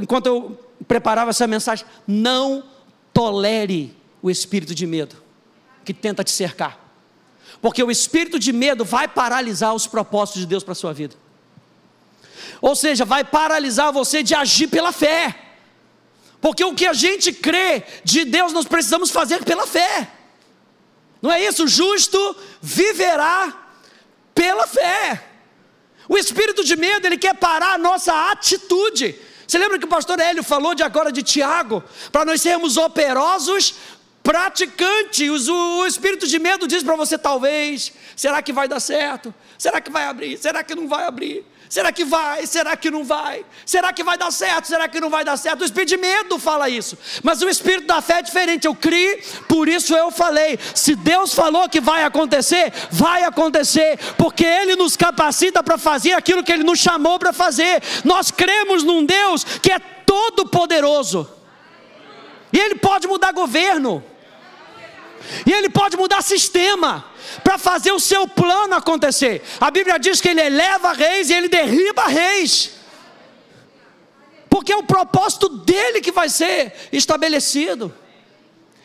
enquanto 0.00 0.26
eu 0.26 0.58
preparava 0.88 1.30
essa 1.30 1.46
mensagem. 1.46 1.84
Não 2.06 2.62
tolere 3.12 3.94
o 4.22 4.30
espírito 4.30 4.74
de 4.74 4.86
medo 4.86 5.16
que 5.84 5.92
tenta 5.92 6.24
te 6.24 6.30
cercar. 6.30 6.85
Porque 7.60 7.82
o 7.82 7.90
espírito 7.90 8.38
de 8.38 8.52
medo 8.52 8.84
vai 8.84 9.08
paralisar 9.08 9.74
os 9.74 9.86
propósitos 9.86 10.42
de 10.42 10.46
Deus 10.46 10.62
para 10.62 10.72
a 10.72 10.76
sua 10.76 10.92
vida. 10.92 11.16
Ou 12.60 12.74
seja, 12.74 13.04
vai 13.04 13.24
paralisar 13.24 13.92
você 13.92 14.22
de 14.22 14.34
agir 14.34 14.68
pela 14.68 14.92
fé. 14.92 15.34
Porque 16.40 16.64
o 16.64 16.74
que 16.74 16.86
a 16.86 16.92
gente 16.92 17.32
crê 17.32 17.82
de 18.04 18.24
Deus 18.24 18.52
nós 18.52 18.66
precisamos 18.66 19.10
fazer 19.10 19.44
pela 19.44 19.66
fé. 19.66 20.10
Não 21.20 21.32
é 21.32 21.44
isso? 21.44 21.64
O 21.64 21.68
justo 21.68 22.36
viverá 22.60 23.68
pela 24.34 24.66
fé. 24.66 25.24
O 26.08 26.16
espírito 26.16 26.62
de 26.62 26.76
medo, 26.76 27.06
ele 27.06 27.18
quer 27.18 27.34
parar 27.34 27.74
a 27.74 27.78
nossa 27.78 28.30
atitude. 28.30 29.18
Você 29.46 29.58
lembra 29.58 29.78
que 29.78 29.84
o 29.84 29.88
pastor 29.88 30.18
Hélio 30.20 30.42
falou 30.42 30.74
de 30.74 30.82
agora 30.82 31.10
de 31.10 31.22
Tiago? 31.22 31.82
Para 32.10 32.24
nós 32.24 32.42
sermos 32.42 32.76
operosos 32.76 33.74
praticante. 34.26 35.30
O 35.30 35.86
espírito 35.86 36.26
de 36.26 36.38
medo 36.40 36.66
diz 36.66 36.82
para 36.82 36.96
você: 36.96 37.16
talvez, 37.16 37.92
será 38.16 38.42
que 38.42 38.52
vai 38.52 38.66
dar 38.66 38.80
certo? 38.80 39.32
Será 39.56 39.80
que 39.80 39.88
vai 39.90 40.04
abrir? 40.04 40.36
Será 40.36 40.64
que 40.64 40.74
não 40.74 40.88
vai 40.88 41.04
abrir? 41.04 41.46
Será 41.68 41.90
que 41.92 42.04
vai? 42.04 42.46
Será 42.46 42.76
que 42.76 42.90
não 42.90 43.04
vai? 43.04 43.44
Será 43.64 43.92
que 43.92 44.02
vai 44.02 44.16
dar 44.18 44.30
certo? 44.30 44.66
Será 44.66 44.88
que 44.88 45.00
não 45.00 45.10
vai 45.10 45.24
dar 45.24 45.36
certo? 45.36 45.62
O 45.62 45.64
espírito 45.64 45.90
de 45.90 45.96
medo 45.96 46.38
fala 46.38 46.68
isso, 46.68 46.98
mas 47.22 47.40
o 47.42 47.48
espírito 47.48 47.86
da 47.86 48.00
fé 48.00 48.18
é 48.18 48.22
diferente. 48.22 48.66
Eu 48.66 48.74
criei, 48.74 49.22
por 49.48 49.68
isso 49.68 49.94
eu 49.94 50.10
falei. 50.10 50.58
Se 50.74 50.94
Deus 50.94 51.32
falou 51.32 51.68
que 51.68 51.80
vai 51.80 52.04
acontecer, 52.04 52.72
vai 52.90 53.22
acontecer, 53.24 53.98
porque 54.16 54.44
Ele 54.44 54.76
nos 54.76 54.96
capacita 54.96 55.62
para 55.62 55.78
fazer 55.78 56.12
aquilo 56.12 56.42
que 56.42 56.52
Ele 56.52 56.64
nos 56.64 56.78
chamou 56.78 57.18
para 57.18 57.32
fazer. 57.32 57.82
Nós 58.04 58.30
cremos 58.30 58.82
num 58.82 59.04
Deus 59.04 59.44
que 59.44 59.70
é 59.72 59.78
todo 59.78 60.46
poderoso 60.46 61.28
E 62.52 62.58
ele 62.58 62.76
pode 62.76 63.08
mudar 63.08 63.32
governo. 63.32 64.04
E 65.44 65.52
ele 65.52 65.68
pode 65.68 65.96
mudar 65.96 66.22
sistema 66.22 67.04
para 67.42 67.58
fazer 67.58 67.92
o 67.92 68.00
seu 68.00 68.26
plano 68.26 68.74
acontecer. 68.74 69.42
A 69.60 69.70
Bíblia 69.70 69.98
diz 69.98 70.20
que 70.20 70.28
ele 70.28 70.40
eleva 70.40 70.92
reis 70.92 71.30
e 71.30 71.34
ele 71.34 71.48
derriba 71.48 72.06
reis. 72.06 72.72
Porque 74.48 74.72
é 74.72 74.76
o 74.76 74.82
propósito 74.82 75.48
dele 75.48 76.00
que 76.00 76.12
vai 76.12 76.28
ser 76.28 76.72
estabelecido. 76.92 77.94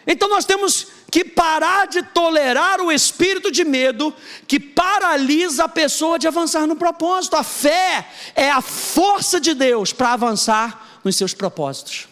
Então 0.05 0.27
nós 0.27 0.45
temos 0.45 0.87
que 1.09 1.23
parar 1.23 1.87
de 1.87 2.01
tolerar 2.01 2.81
o 2.81 2.91
espírito 2.91 3.51
de 3.51 3.63
medo 3.63 4.13
que 4.47 4.59
paralisa 4.59 5.65
a 5.65 5.69
pessoa 5.69 6.17
de 6.17 6.27
avançar 6.27 6.65
no 6.65 6.75
propósito. 6.75 7.35
A 7.35 7.43
fé 7.43 8.09
é 8.35 8.49
a 8.49 8.61
força 8.61 9.39
de 9.39 9.53
Deus 9.53 9.93
para 9.93 10.13
avançar 10.13 10.99
nos 11.03 11.15
seus 11.15 11.33
propósitos. 11.33 12.07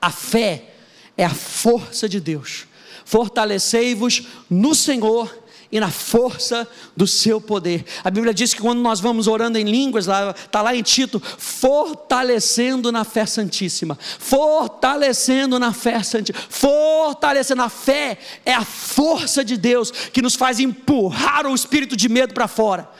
A 0.00 0.10
fé 0.10 0.74
é 1.16 1.24
a 1.24 1.34
força 1.34 2.08
de 2.08 2.20
Deus. 2.20 2.67
Fortalecei-vos 3.08 4.24
no 4.50 4.74
Senhor 4.74 5.34
e 5.72 5.80
na 5.80 5.90
força 5.90 6.68
do 6.94 7.06
seu 7.06 7.40
poder. 7.40 7.86
A 8.04 8.10
Bíblia 8.10 8.34
diz 8.34 8.52
que 8.52 8.60
quando 8.60 8.82
nós 8.82 9.00
vamos 9.00 9.26
orando 9.26 9.56
em 9.56 9.64
línguas, 9.64 10.06
está 10.06 10.60
lá 10.60 10.76
em 10.76 10.82
Tito, 10.82 11.18
fortalecendo 11.18 12.92
na 12.92 13.04
fé 13.04 13.24
santíssima, 13.24 13.98
fortalecendo 14.18 15.58
na 15.58 15.72
fé 15.72 16.02
santíssima, 16.02 16.46
fortalecendo 16.50 17.62
a 17.62 17.70
fé 17.70 18.18
é 18.44 18.52
a 18.52 18.62
força 18.62 19.42
de 19.42 19.56
Deus 19.56 19.90
que 19.90 20.20
nos 20.20 20.34
faz 20.34 20.60
empurrar 20.60 21.46
o 21.46 21.54
espírito 21.54 21.96
de 21.96 22.10
medo 22.10 22.34
para 22.34 22.46
fora. 22.46 22.90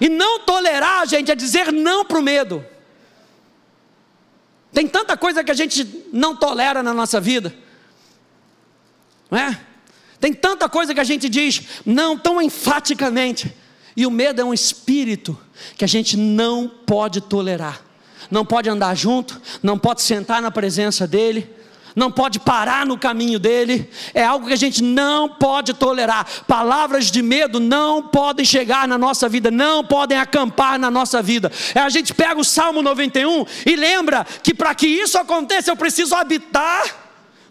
E 0.00 0.08
não 0.08 0.40
tolerar, 0.40 1.06
gente, 1.06 1.30
é 1.30 1.34
dizer 1.34 1.70
não 1.70 2.02
para 2.02 2.18
o 2.18 2.22
medo. 2.22 2.64
Tem 4.72 4.88
tanta 4.88 5.18
coisa 5.18 5.44
que 5.44 5.50
a 5.50 5.54
gente 5.54 6.06
não 6.10 6.34
tolera 6.34 6.82
na 6.82 6.94
nossa 6.94 7.20
vida, 7.20 7.54
não 9.30 9.38
é? 9.38 9.58
Tem 10.20 10.34
tanta 10.34 10.68
coisa 10.68 10.92
que 10.92 11.00
a 11.00 11.04
gente 11.04 11.28
diz 11.28 11.62
não 11.84 12.16
tão 12.16 12.42
enfaticamente. 12.42 13.54
E 13.96 14.06
o 14.06 14.10
medo 14.10 14.40
é 14.40 14.44
um 14.44 14.54
espírito 14.54 15.38
que 15.76 15.84
a 15.84 15.88
gente 15.88 16.16
não 16.16 16.68
pode 16.68 17.20
tolerar. 17.20 17.80
Não 18.30 18.44
pode 18.44 18.68
andar 18.68 18.94
junto, 18.94 19.40
não 19.62 19.78
pode 19.78 20.02
sentar 20.02 20.40
na 20.40 20.50
presença 20.50 21.06
dele, 21.06 21.50
não 21.96 22.10
pode 22.12 22.38
parar 22.38 22.86
no 22.86 22.96
caminho 22.96 23.38
dele. 23.38 23.90
É 24.14 24.24
algo 24.24 24.46
que 24.46 24.52
a 24.52 24.56
gente 24.56 24.82
não 24.82 25.28
pode 25.28 25.74
tolerar. 25.74 26.26
Palavras 26.46 27.10
de 27.10 27.22
medo 27.22 27.58
não 27.58 28.02
podem 28.02 28.44
chegar 28.44 28.86
na 28.86 28.96
nossa 28.96 29.28
vida, 29.28 29.50
não 29.50 29.84
podem 29.84 30.18
acampar 30.18 30.78
na 30.78 30.90
nossa 30.90 31.22
vida. 31.22 31.50
É 31.74 31.80
a 31.80 31.88
gente 31.88 32.14
pega 32.14 32.38
o 32.38 32.44
Salmo 32.44 32.82
91 32.82 33.44
e 33.66 33.74
lembra 33.74 34.24
que 34.42 34.54
para 34.54 34.74
que 34.74 34.86
isso 34.86 35.18
aconteça 35.18 35.70
eu 35.70 35.76
preciso 35.76 36.14
habitar 36.14 36.99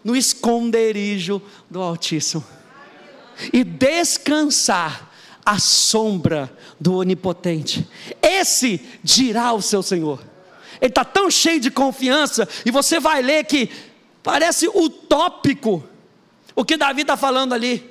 no 0.02 0.16
esconderijo 0.16 1.40
do 1.68 1.80
Altíssimo 1.80 2.44
e 3.52 3.64
descansar 3.64 5.10
à 5.44 5.58
sombra 5.58 6.54
do 6.78 6.96
Onipotente. 6.96 7.88
Esse 8.22 8.80
dirá 9.02 9.52
o 9.52 9.62
seu 9.62 9.82
Senhor. 9.82 10.22
Ele 10.80 10.90
está 10.90 11.04
tão 11.04 11.30
cheio 11.30 11.60
de 11.60 11.70
confiança, 11.70 12.48
e 12.64 12.70
você 12.70 12.98
vai 12.98 13.22
ler 13.22 13.44
que 13.44 13.70
parece 14.22 14.68
utópico 14.68 15.84
o 16.54 16.64
que 16.64 16.76
Davi 16.76 17.02
está 17.02 17.16
falando 17.16 17.52
ali. 17.52 17.90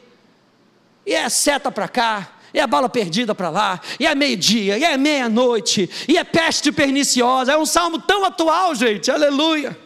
E 1.06 1.14
é 1.14 1.28
seta 1.30 1.72
para 1.72 1.88
cá, 1.88 2.38
e 2.54 2.60
é 2.60 2.66
bala 2.66 2.90
perdida 2.90 3.36
para 3.36 3.50
lá, 3.50 3.80
e 4.00 4.08
é 4.08 4.16
meio-dia, 4.16 4.78
e 4.78 4.84
é 4.84 4.98
meia-noite, 4.98 5.90
e 6.08 6.18
é 6.18 6.24
peste 6.24 6.72
perniciosa. 6.72 7.52
É 7.54 7.58
um 7.58 7.66
salmo 7.66 8.00
tão 8.00 8.26
atual, 8.26 8.74
gente, 8.74 9.12
aleluia. 9.12 9.78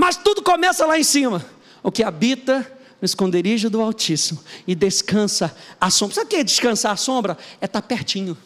Mas 0.00 0.16
tudo 0.16 0.40
começa 0.40 0.86
lá 0.86 0.98
em 0.98 1.04
cima. 1.04 1.44
O 1.82 1.92
que 1.92 2.02
habita 2.02 2.60
no 3.02 3.04
esconderijo 3.04 3.68
do 3.68 3.82
Altíssimo 3.82 4.42
e 4.66 4.74
descansa 4.74 5.54
à 5.78 5.90
sombra. 5.90 6.14
Sabe 6.14 6.26
o 6.26 6.30
que 6.30 6.36
é 6.36 6.42
descansar 6.42 6.92
à 6.92 6.96
sombra? 6.96 7.36
É 7.60 7.66
estar 7.66 7.82
tá 7.82 7.86
pertinho. 7.86 8.36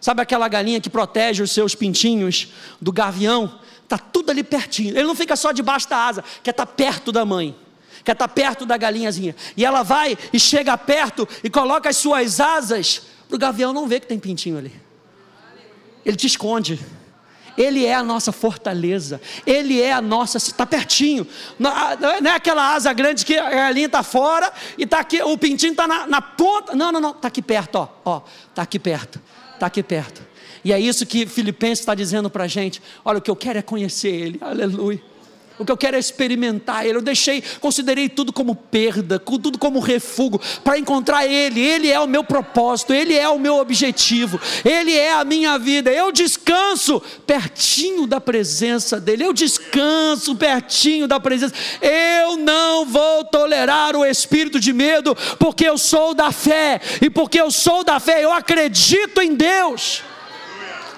Sabe 0.00 0.22
aquela 0.22 0.48
galinha 0.48 0.80
que 0.80 0.88
protege 0.88 1.42
os 1.42 1.50
seus 1.50 1.74
pintinhos 1.74 2.48
do 2.80 2.90
gavião? 2.90 3.60
Está 3.82 3.98
tudo 3.98 4.30
ali 4.30 4.42
pertinho. 4.42 4.96
Ele 4.96 5.04
não 5.04 5.14
fica 5.14 5.36
só 5.36 5.52
debaixo 5.52 5.86
da 5.86 5.98
asa, 5.98 6.24
quer 6.42 6.52
estar 6.52 6.64
tá 6.64 6.72
perto 6.72 7.12
da 7.12 7.26
mãe, 7.26 7.54
quer 8.02 8.12
estar 8.12 8.26
tá 8.26 8.34
perto 8.34 8.64
da 8.64 8.78
galinhazinha. 8.78 9.36
E 9.58 9.66
ela 9.66 9.82
vai 9.82 10.16
e 10.32 10.40
chega 10.40 10.78
perto 10.78 11.28
e 11.42 11.50
coloca 11.50 11.90
as 11.90 11.98
suas 11.98 12.40
asas 12.40 13.02
para 13.28 13.36
o 13.36 13.38
gavião 13.38 13.74
não 13.74 13.86
ver 13.86 14.00
que 14.00 14.06
tem 14.06 14.18
pintinho 14.18 14.56
ali. 14.56 14.72
Ele 16.06 16.16
te 16.16 16.26
esconde. 16.26 16.80
Ele 17.56 17.84
é 17.84 17.94
a 17.94 18.02
nossa 18.02 18.32
fortaleza, 18.32 19.20
Ele 19.46 19.80
é 19.80 19.92
a 19.92 20.00
nossa, 20.00 20.38
está 20.38 20.66
pertinho, 20.66 21.26
não 21.58 21.70
é 22.30 22.34
aquela 22.34 22.74
asa 22.74 22.92
grande 22.92 23.24
que 23.24 23.36
a 23.36 23.50
galinha 23.50 23.86
está 23.86 24.02
fora 24.02 24.52
e 24.76 24.86
tá 24.86 25.00
aqui, 25.00 25.22
o 25.22 25.36
pintinho 25.38 25.72
está 25.72 25.86
na, 25.86 26.06
na, 26.06 26.20
ponta, 26.20 26.74
não, 26.74 26.90
não, 26.92 27.00
não, 27.00 27.10
está 27.10 27.28
aqui 27.28 27.42
perto, 27.42 27.76
ó, 27.76 27.88
ó, 28.04 28.22
está 28.50 28.62
aqui 28.62 28.78
perto, 28.78 29.20
está 29.54 29.66
aqui 29.66 29.82
perto, 29.82 30.22
e 30.64 30.72
é 30.72 30.80
isso 30.80 31.06
que 31.06 31.26
Filipenses 31.26 31.80
está 31.80 31.94
dizendo 31.94 32.28
para 32.28 32.44
a 32.44 32.48
gente, 32.48 32.82
olha, 33.04 33.18
o 33.18 33.22
que 33.22 33.30
eu 33.30 33.36
quero 33.36 33.58
é 33.58 33.62
conhecer 33.62 34.08
Ele, 34.08 34.38
aleluia, 34.40 35.00
o 35.56 35.64
que 35.64 35.70
eu 35.70 35.76
quero 35.76 35.96
é 35.96 36.00
experimentar 36.00 36.84
Ele. 36.84 36.98
Eu 36.98 37.02
deixei, 37.02 37.42
considerei 37.60 38.08
tudo 38.08 38.32
como 38.32 38.56
perda, 38.56 39.18
tudo 39.18 39.58
como 39.58 39.78
refúgio, 39.78 40.40
para 40.64 40.78
encontrar 40.78 41.26
Ele. 41.26 41.60
Ele 41.60 41.90
é 41.90 42.00
o 42.00 42.08
meu 42.08 42.24
propósito, 42.24 42.92
Ele 42.92 43.16
é 43.16 43.28
o 43.28 43.38
meu 43.38 43.58
objetivo, 43.58 44.40
Ele 44.64 44.92
é 44.92 45.12
a 45.12 45.24
minha 45.24 45.56
vida. 45.58 45.92
Eu 45.92 46.10
descanso 46.10 47.00
pertinho 47.24 48.06
da 48.06 48.20
presença 48.20 49.00
dEle, 49.00 49.24
eu 49.24 49.32
descanso 49.32 50.34
pertinho 50.34 51.06
da 51.06 51.20
presença. 51.20 51.54
Eu 51.80 52.36
não 52.36 52.84
vou 52.84 53.24
tolerar 53.24 53.94
o 53.94 54.04
espírito 54.04 54.58
de 54.58 54.72
medo, 54.72 55.16
porque 55.38 55.64
eu 55.64 55.78
sou 55.78 56.14
da 56.14 56.32
fé, 56.32 56.80
e 57.00 57.08
porque 57.08 57.40
eu 57.40 57.50
sou 57.50 57.84
da 57.84 58.00
fé, 58.00 58.24
eu 58.24 58.32
acredito 58.32 59.22
em 59.22 59.34
Deus. 59.34 60.02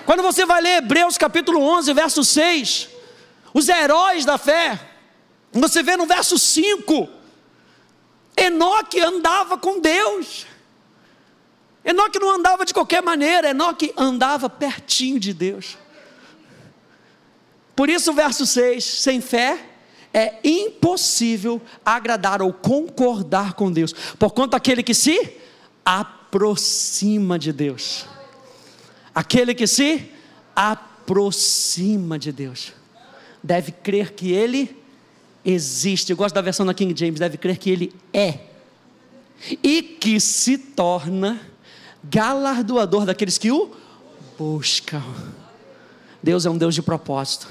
Quando 0.07 0.23
você 0.23 0.47
vai 0.47 0.63
ler 0.63 0.79
Hebreus 0.79 1.19
capítulo 1.19 1.61
11, 1.61 1.93
verso 1.93 2.25
6 2.25 2.96
os 3.57 3.71
heróis 3.71 4.27
da 4.27 4.37
fé. 4.37 4.79
Você 5.51 5.83
vê 5.83 5.97
no 5.97 6.05
verso 6.05 6.39
5, 6.39 7.09
Enoque 8.37 9.01
andava 9.01 9.57
com 9.57 9.81
Deus. 9.81 10.47
Enoque 11.83 12.19
não 12.19 12.35
andava 12.35 12.67
de 12.67 12.75
qualquer 12.75 13.03
maneira, 13.03 13.49
Enoque 13.49 13.95
andava 13.97 14.51
pertinho 14.51 15.19
de 15.19 15.33
Deus. 15.33 15.79
Por 17.75 17.89
isso, 17.89 18.11
o 18.11 18.15
verso 18.15 18.45
6: 18.45 18.85
sem 18.85 19.23
fé 19.23 19.59
é 20.13 20.39
impossível 20.45 21.59
agradar 21.83 22.43
ou 22.43 22.53
concordar 22.53 23.55
com 23.55 23.73
Deus, 23.73 23.95
por 24.19 24.33
conta 24.33 24.59
aquele 24.59 24.83
que 24.83 24.93
se 24.93 25.35
aproxima 25.83 27.39
de 27.39 27.55
Deus. 27.55 28.05
Aquele 29.15 29.55
que 29.55 29.67
se 29.67 30.13
aproxima 30.55 32.19
de 32.19 32.31
Deus 32.31 32.75
deve 33.47 33.71
crer 33.71 34.13
que 34.13 34.33
ele 34.33 34.77
existe. 35.45 36.11
Eu 36.11 36.17
gosto 36.17 36.35
da 36.35 36.41
versão 36.41 36.67
da 36.67 36.75
King 36.75 36.99
James, 36.99 37.21
deve 37.21 37.39
crer 37.39 37.57
que 37.57 37.71
ele 37.71 37.95
é. 38.13 38.41
E 39.63 39.83
que 39.83 40.19
se 40.19 40.59
torna 40.59 41.41
galardoador 42.03 43.07
daqueles 43.07 43.39
que 43.39 43.53
o 43.53 43.71
buscam. 44.37 45.03
Deus 46.23 46.45
é 46.45 46.51
um 46.51 46.59
Deus 46.59 46.75
de 46.75 46.83
propósito. 46.83 47.49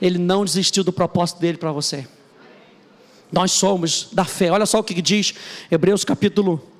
Ele 0.00 0.18
não 0.18 0.44
desistiu 0.44 0.82
do 0.82 0.92
propósito 0.92 1.40
dele 1.40 1.58
para 1.58 1.70
você. 1.70 2.08
Nós 3.30 3.52
somos 3.52 4.08
da 4.12 4.24
fé. 4.24 4.50
Olha 4.50 4.66
só 4.66 4.78
o 4.78 4.84
que 4.84 5.00
diz 5.02 5.34
Hebreus 5.70 6.04
capítulo 6.04 6.71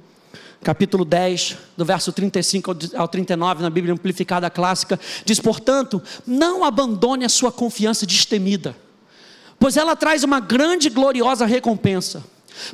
capítulo 0.63 1.05
10, 1.05 1.57
do 1.77 1.85
verso 1.85 2.13
35 2.13 2.77
ao 2.97 3.09
39, 3.09 3.63
na 3.63 3.71
Bíblia 3.71 3.93
Amplificada 3.93 4.49
Clássica, 4.49 4.99
diz: 5.25 5.41
Portanto, 5.41 6.01
não 6.27 6.65
abandone 6.65 7.25
a 7.25 7.29
sua 7.29 7.51
confiança 7.51 8.07
destemida, 8.07 8.77
pois 9.59 9.77
ela 9.77 9.97
traz 9.97 10.23
uma 10.25 10.41
grande 10.41 10.87
e 10.89 10.91
gloriosa 10.91 11.45
recompensa. 11.45 12.25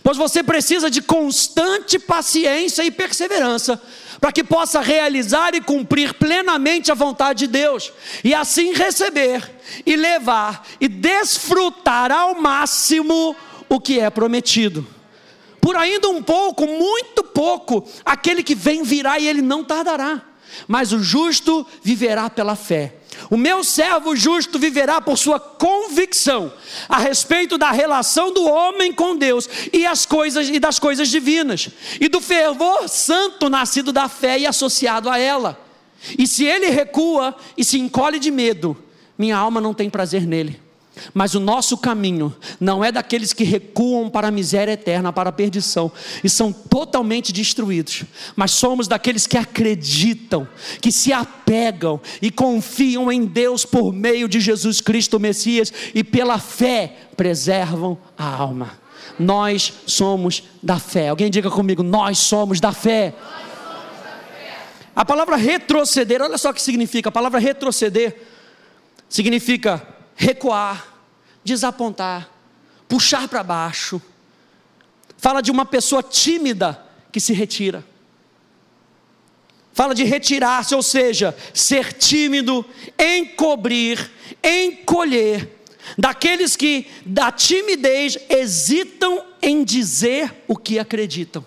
Pois 0.03 0.17
você 0.17 0.43
precisa 0.43 0.91
de 0.91 1.01
constante 1.01 1.99
paciência 2.01 2.83
e 2.85 2.91
perseverança, 2.91 3.81
para 4.21 4.33
que 4.33 4.43
possa 4.43 4.81
realizar 4.81 5.55
e 5.55 5.61
cumprir 5.61 6.15
plenamente 6.15 6.91
a 6.91 6.97
vontade 6.97 7.41
de 7.41 7.47
Deus, 7.47 7.93
e 8.25 8.35
assim 8.35 8.73
receber, 8.73 9.49
e 9.87 9.95
levar, 9.95 10.67
e 10.81 10.89
desfrutar 10.89 12.11
ao 12.11 12.41
máximo 12.41 13.37
o 13.69 13.81
que 13.81 14.01
é 14.01 14.11
prometido 14.11 14.98
por 15.61 15.77
ainda 15.77 16.09
um 16.09 16.23
pouco, 16.23 16.67
muito 16.67 17.23
pouco, 17.25 17.87
aquele 18.05 18.43
que 18.43 18.55
vem 18.55 18.83
virá 18.83 19.19
e 19.19 19.27
ele 19.27 19.43
não 19.43 19.65
tardará. 19.65 20.23
Mas 20.67 20.93
o 20.93 21.03
justo 21.03 21.67
viverá 21.83 22.31
pela 22.31 22.57
fé. 22.57 22.95
O 23.31 23.37
meu 23.37 23.65
servo 23.65 24.15
justo 24.15 24.59
viverá 24.59 25.01
por 25.01 25.19
sua 25.19 25.41
convicção 25.41 26.53
a 26.89 26.99
respeito 26.99 27.59
da 27.59 27.71
relação 27.71 28.33
do 28.33 28.45
homem 28.45 28.93
com 28.93 29.17
Deus 29.17 29.49
e 29.73 29.85
as 29.85 30.07
coisas 30.07 30.49
e 30.49 30.59
das 30.59 30.79
coisas 30.79 31.09
divinas 31.09 31.69
e 32.01 32.09
do 32.09 32.21
fervor 32.21 32.89
santo 32.89 33.51
nascido 33.51 33.93
da 33.93 34.09
fé 34.09 34.39
e 34.39 34.47
associado 34.47 35.11
a 35.11 35.19
ela. 35.19 35.59
E 36.17 36.27
se 36.27 36.45
ele 36.45 36.69
recua 36.69 37.35
e 37.57 37.65
se 37.65 37.79
encolhe 37.79 38.19
de 38.19 38.31
medo, 38.31 38.77
minha 39.19 39.37
alma 39.37 39.61
não 39.61 39.75
tem 39.75 39.91
prazer 39.91 40.27
nele. 40.27 40.68
Mas 41.15 41.35
o 41.35 41.41
nosso 41.41 41.77
caminho 41.79 42.35
não 42.61 42.85
é 42.85 42.93
daqueles 42.93 43.33
que 43.33 43.45
recuam 43.45 44.09
para 44.09 44.29
a 44.29 44.31
miséria 44.31 44.73
eterna, 44.73 45.13
para 45.13 45.31
a 45.31 45.33
perdição, 45.33 45.91
e 46.23 46.29
são 46.29 46.53
totalmente 46.53 47.33
destruídos, 47.33 48.05
mas 48.37 48.53
somos 48.53 48.89
daqueles 48.89 49.27
que 49.27 49.37
acreditam, 49.37 50.49
que 50.81 50.93
se 50.93 51.13
apegam 51.13 52.01
e 52.21 52.31
confiam 52.31 53.11
em 53.11 53.25
Deus 53.25 53.65
por 53.65 53.93
meio 53.93 54.29
de 54.29 54.41
Jesus 54.41 54.81
Cristo 54.81 55.19
Messias 55.19 55.73
e 55.95 56.05
pela 56.05 56.39
fé 56.39 56.97
preservam 57.17 57.99
a 58.17 58.25
alma. 58.25 58.79
Nós 59.19 59.73
somos 59.87 60.45
da 60.63 60.79
fé. 60.79 61.09
Alguém 61.09 61.31
diga 61.31 61.51
comigo: 61.51 61.83
nós 61.83 62.19
somos 62.19 62.61
da 62.61 62.73
fé. 62.73 63.15
A 64.95 65.05
palavra 65.05 65.37
retroceder, 65.37 66.21
olha 66.21 66.37
só 66.39 66.51
o 66.51 66.55
que 66.55 66.63
significa. 66.63 67.09
A 67.09 67.13
palavra 67.13 67.39
retroceder 67.39 68.17
significa 69.09 69.87
recuar, 70.19 70.99
desapontar, 71.45 72.29
puxar 72.89 73.29
para 73.29 73.43
baixo. 73.45 74.03
Fala 75.17 75.41
de 75.41 75.51
uma 75.51 75.65
pessoa 75.65 76.03
tímida 76.03 76.85
que 77.11 77.21
se 77.21 77.33
retira. 77.33 77.85
Fala 79.73 79.95
de 79.95 80.03
retirar-se, 80.03 80.75
ou 80.75 80.83
seja, 80.83 81.37
ser 81.55 81.93
tímido, 81.93 82.67
encobrir, 82.99 84.11
encolher, 84.43 85.57
daqueles 85.97 86.57
que 86.57 86.89
da 87.07 87.31
timidez 87.31 88.19
hesitam 88.29 89.25
em 89.41 89.63
dizer 89.63 90.35
o 90.49 90.57
que 90.57 90.81
acreditam. 90.81 91.47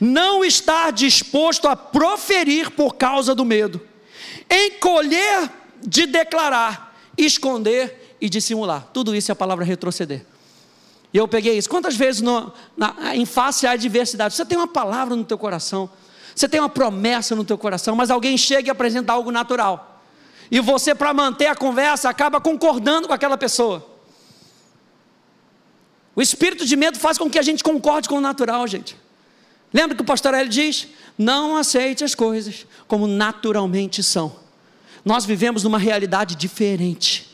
Não 0.00 0.44
estar 0.44 0.92
disposto 0.92 1.66
a 1.66 1.74
proferir 1.74 2.70
por 2.70 2.94
causa 2.94 3.34
do 3.34 3.44
medo. 3.44 3.80
Encolher 4.48 5.50
de 5.84 6.06
declarar, 6.06 6.87
esconder 7.18 8.16
e 8.20 8.28
dissimular. 8.28 8.88
Tudo 8.92 9.14
isso 9.14 9.30
é 9.30 9.34
a 9.34 9.36
palavra 9.36 9.64
retroceder. 9.64 10.24
E 11.12 11.16
eu 11.16 11.26
peguei 11.26 11.56
isso. 11.56 11.68
Quantas 11.68 11.96
vezes 11.96 12.20
no, 12.20 12.52
na, 12.76 13.14
em 13.14 13.26
face 13.26 13.66
à 13.66 13.72
adversidade, 13.72 14.34
você 14.34 14.44
tem 14.44 14.56
uma 14.56 14.68
palavra 14.68 15.16
no 15.16 15.24
teu 15.24 15.38
coração, 15.38 15.90
você 16.34 16.48
tem 16.48 16.60
uma 16.60 16.68
promessa 16.68 17.34
no 17.34 17.44
teu 17.44 17.58
coração, 17.58 17.96
mas 17.96 18.10
alguém 18.10 18.36
chega 18.36 18.68
e 18.68 18.70
apresenta 18.70 19.12
algo 19.12 19.30
natural. 19.30 20.02
E 20.50 20.60
você, 20.60 20.94
para 20.94 21.12
manter 21.12 21.46
a 21.46 21.54
conversa, 21.54 22.08
acaba 22.08 22.40
concordando 22.40 23.08
com 23.08 23.14
aquela 23.14 23.36
pessoa. 23.36 23.86
O 26.14 26.22
espírito 26.22 26.64
de 26.66 26.76
medo 26.76 26.98
faz 26.98 27.18
com 27.18 27.28
que 27.30 27.38
a 27.38 27.42
gente 27.42 27.62
concorde 27.62 28.08
com 28.08 28.16
o 28.16 28.20
natural, 28.20 28.66
gente. 28.66 28.96
Lembra 29.72 29.94
que 29.94 30.02
o 30.02 30.06
pastor 30.06 30.34
Hélio 30.34 30.50
diz? 30.50 30.88
Não 31.16 31.56
aceite 31.56 32.02
as 32.02 32.14
coisas 32.14 32.66
como 32.86 33.06
naturalmente 33.06 34.02
são. 34.02 34.34
Nós 35.04 35.24
vivemos 35.24 35.64
numa 35.64 35.78
realidade 35.78 36.34
diferente. 36.34 37.28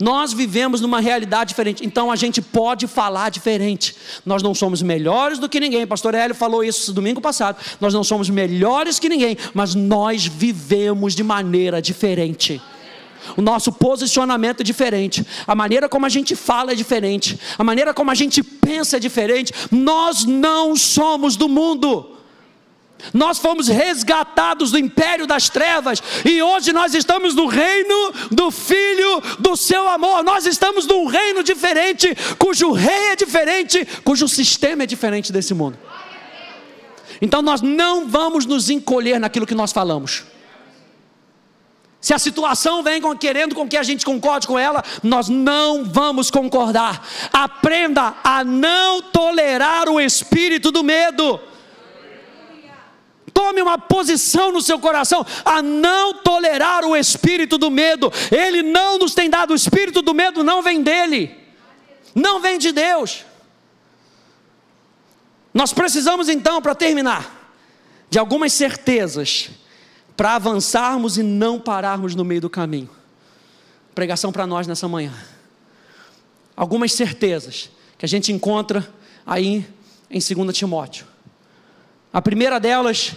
Nós 0.00 0.32
vivemos 0.32 0.80
numa 0.80 0.98
realidade 0.98 1.48
diferente, 1.48 1.84
então 1.84 2.10
a 2.10 2.16
gente 2.16 2.40
pode 2.40 2.86
falar 2.86 3.28
diferente. 3.28 3.94
Nós 4.24 4.42
não 4.42 4.54
somos 4.54 4.80
melhores 4.80 5.38
do 5.38 5.46
que 5.46 5.60
ninguém. 5.60 5.86
Pastor 5.86 6.14
Hélio 6.14 6.34
falou 6.34 6.64
isso 6.64 6.90
domingo 6.94 7.20
passado. 7.20 7.58
Nós 7.78 7.92
não 7.92 8.02
somos 8.02 8.30
melhores 8.30 8.98
que 8.98 9.10
ninguém, 9.10 9.36
mas 9.52 9.74
nós 9.74 10.24
vivemos 10.24 11.14
de 11.14 11.22
maneira 11.22 11.82
diferente. 11.82 12.62
O 13.36 13.42
nosso 13.42 13.70
posicionamento 13.70 14.62
é 14.62 14.64
diferente, 14.64 15.24
a 15.46 15.54
maneira 15.54 15.90
como 15.90 16.06
a 16.06 16.08
gente 16.08 16.34
fala 16.34 16.72
é 16.72 16.74
diferente, 16.74 17.38
a 17.58 17.62
maneira 17.62 17.92
como 17.92 18.10
a 18.10 18.14
gente 18.14 18.42
pensa 18.42 18.96
é 18.96 19.00
diferente. 19.00 19.52
Nós 19.70 20.24
não 20.24 20.74
somos 20.74 21.36
do 21.36 21.46
mundo. 21.46 22.16
Nós 23.12 23.38
fomos 23.38 23.68
resgatados 23.68 24.70
do 24.70 24.78
império 24.78 25.26
das 25.26 25.48
trevas 25.48 26.02
e 26.24 26.42
hoje 26.42 26.72
nós 26.72 26.94
estamos 26.94 27.34
no 27.34 27.46
reino 27.46 28.12
do 28.30 28.50
Filho 28.50 29.22
do 29.38 29.56
seu 29.56 29.88
amor. 29.88 30.22
Nós 30.22 30.46
estamos 30.46 30.86
num 30.86 31.06
reino 31.06 31.42
diferente, 31.42 32.16
cujo 32.38 32.72
rei 32.72 33.12
é 33.12 33.16
diferente, 33.16 33.86
cujo 34.04 34.28
sistema 34.28 34.84
é 34.84 34.86
diferente 34.86 35.32
desse 35.32 35.54
mundo. 35.54 35.78
Então 37.20 37.42
nós 37.42 37.60
não 37.60 38.08
vamos 38.08 38.46
nos 38.46 38.70
encolher 38.70 39.18
naquilo 39.18 39.46
que 39.46 39.54
nós 39.54 39.72
falamos. 39.72 40.24
Se 42.00 42.14
a 42.14 42.18
situação 42.18 42.82
vem 42.82 43.02
querendo 43.18 43.54
com 43.54 43.68
que 43.68 43.76
a 43.76 43.82
gente 43.82 44.06
concorde 44.06 44.46
com 44.46 44.58
ela, 44.58 44.82
nós 45.02 45.28
não 45.28 45.84
vamos 45.84 46.30
concordar. 46.30 47.06
Aprenda 47.30 48.14
a 48.24 48.42
não 48.42 49.02
tolerar 49.02 49.86
o 49.88 50.00
espírito 50.00 50.72
do 50.72 50.82
medo. 50.82 51.38
Tome 53.40 53.62
uma 53.62 53.78
posição 53.78 54.52
no 54.52 54.60
seu 54.60 54.78
coração 54.78 55.24
a 55.46 55.62
não 55.62 56.12
tolerar 56.12 56.84
o 56.84 56.94
espírito 56.94 57.56
do 57.56 57.70
medo. 57.70 58.12
Ele 58.30 58.62
não 58.62 58.98
nos 58.98 59.14
tem 59.14 59.30
dado 59.30 59.52
o 59.52 59.56
espírito 59.56 60.02
do 60.02 60.12
medo, 60.12 60.44
não 60.44 60.62
vem 60.62 60.82
dele, 60.82 61.34
não 62.14 62.38
vem 62.38 62.58
de 62.58 62.70
Deus. 62.70 63.24
Nós 65.54 65.72
precisamos 65.72 66.28
então, 66.28 66.60
para 66.60 66.74
terminar, 66.74 67.54
de 68.10 68.18
algumas 68.18 68.52
certezas 68.52 69.48
para 70.14 70.34
avançarmos 70.34 71.16
e 71.16 71.22
não 71.22 71.58
pararmos 71.58 72.14
no 72.14 72.26
meio 72.26 72.42
do 72.42 72.50
caminho. 72.50 72.90
Pregação 73.94 74.30
para 74.30 74.46
nós 74.46 74.66
nessa 74.66 74.86
manhã. 74.86 75.14
Algumas 76.54 76.92
certezas 76.92 77.70
que 77.96 78.04
a 78.04 78.08
gente 78.08 78.32
encontra 78.32 78.86
aí 79.26 79.66
em 80.10 80.20
2 80.20 80.54
Timóteo. 80.54 81.06
A 82.12 82.20
primeira 82.20 82.60
delas 82.60 83.16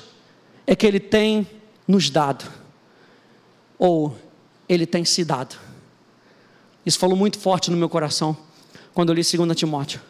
é 0.65 0.75
que 0.75 0.85
Ele 0.85 0.99
tem 0.99 1.47
nos 1.87 2.09
dado, 2.09 2.45
ou 3.77 4.17
Ele 4.67 4.85
tem 4.85 5.03
se 5.05 5.23
dado. 5.23 5.55
Isso 6.85 6.99
falou 6.99 7.15
muito 7.15 7.39
forte 7.39 7.71
no 7.71 7.77
meu 7.77 7.89
coração 7.89 8.37
quando 8.93 9.09
eu 9.09 9.15
li 9.15 9.21
2 9.21 9.57
Timóteo. 9.57 10.01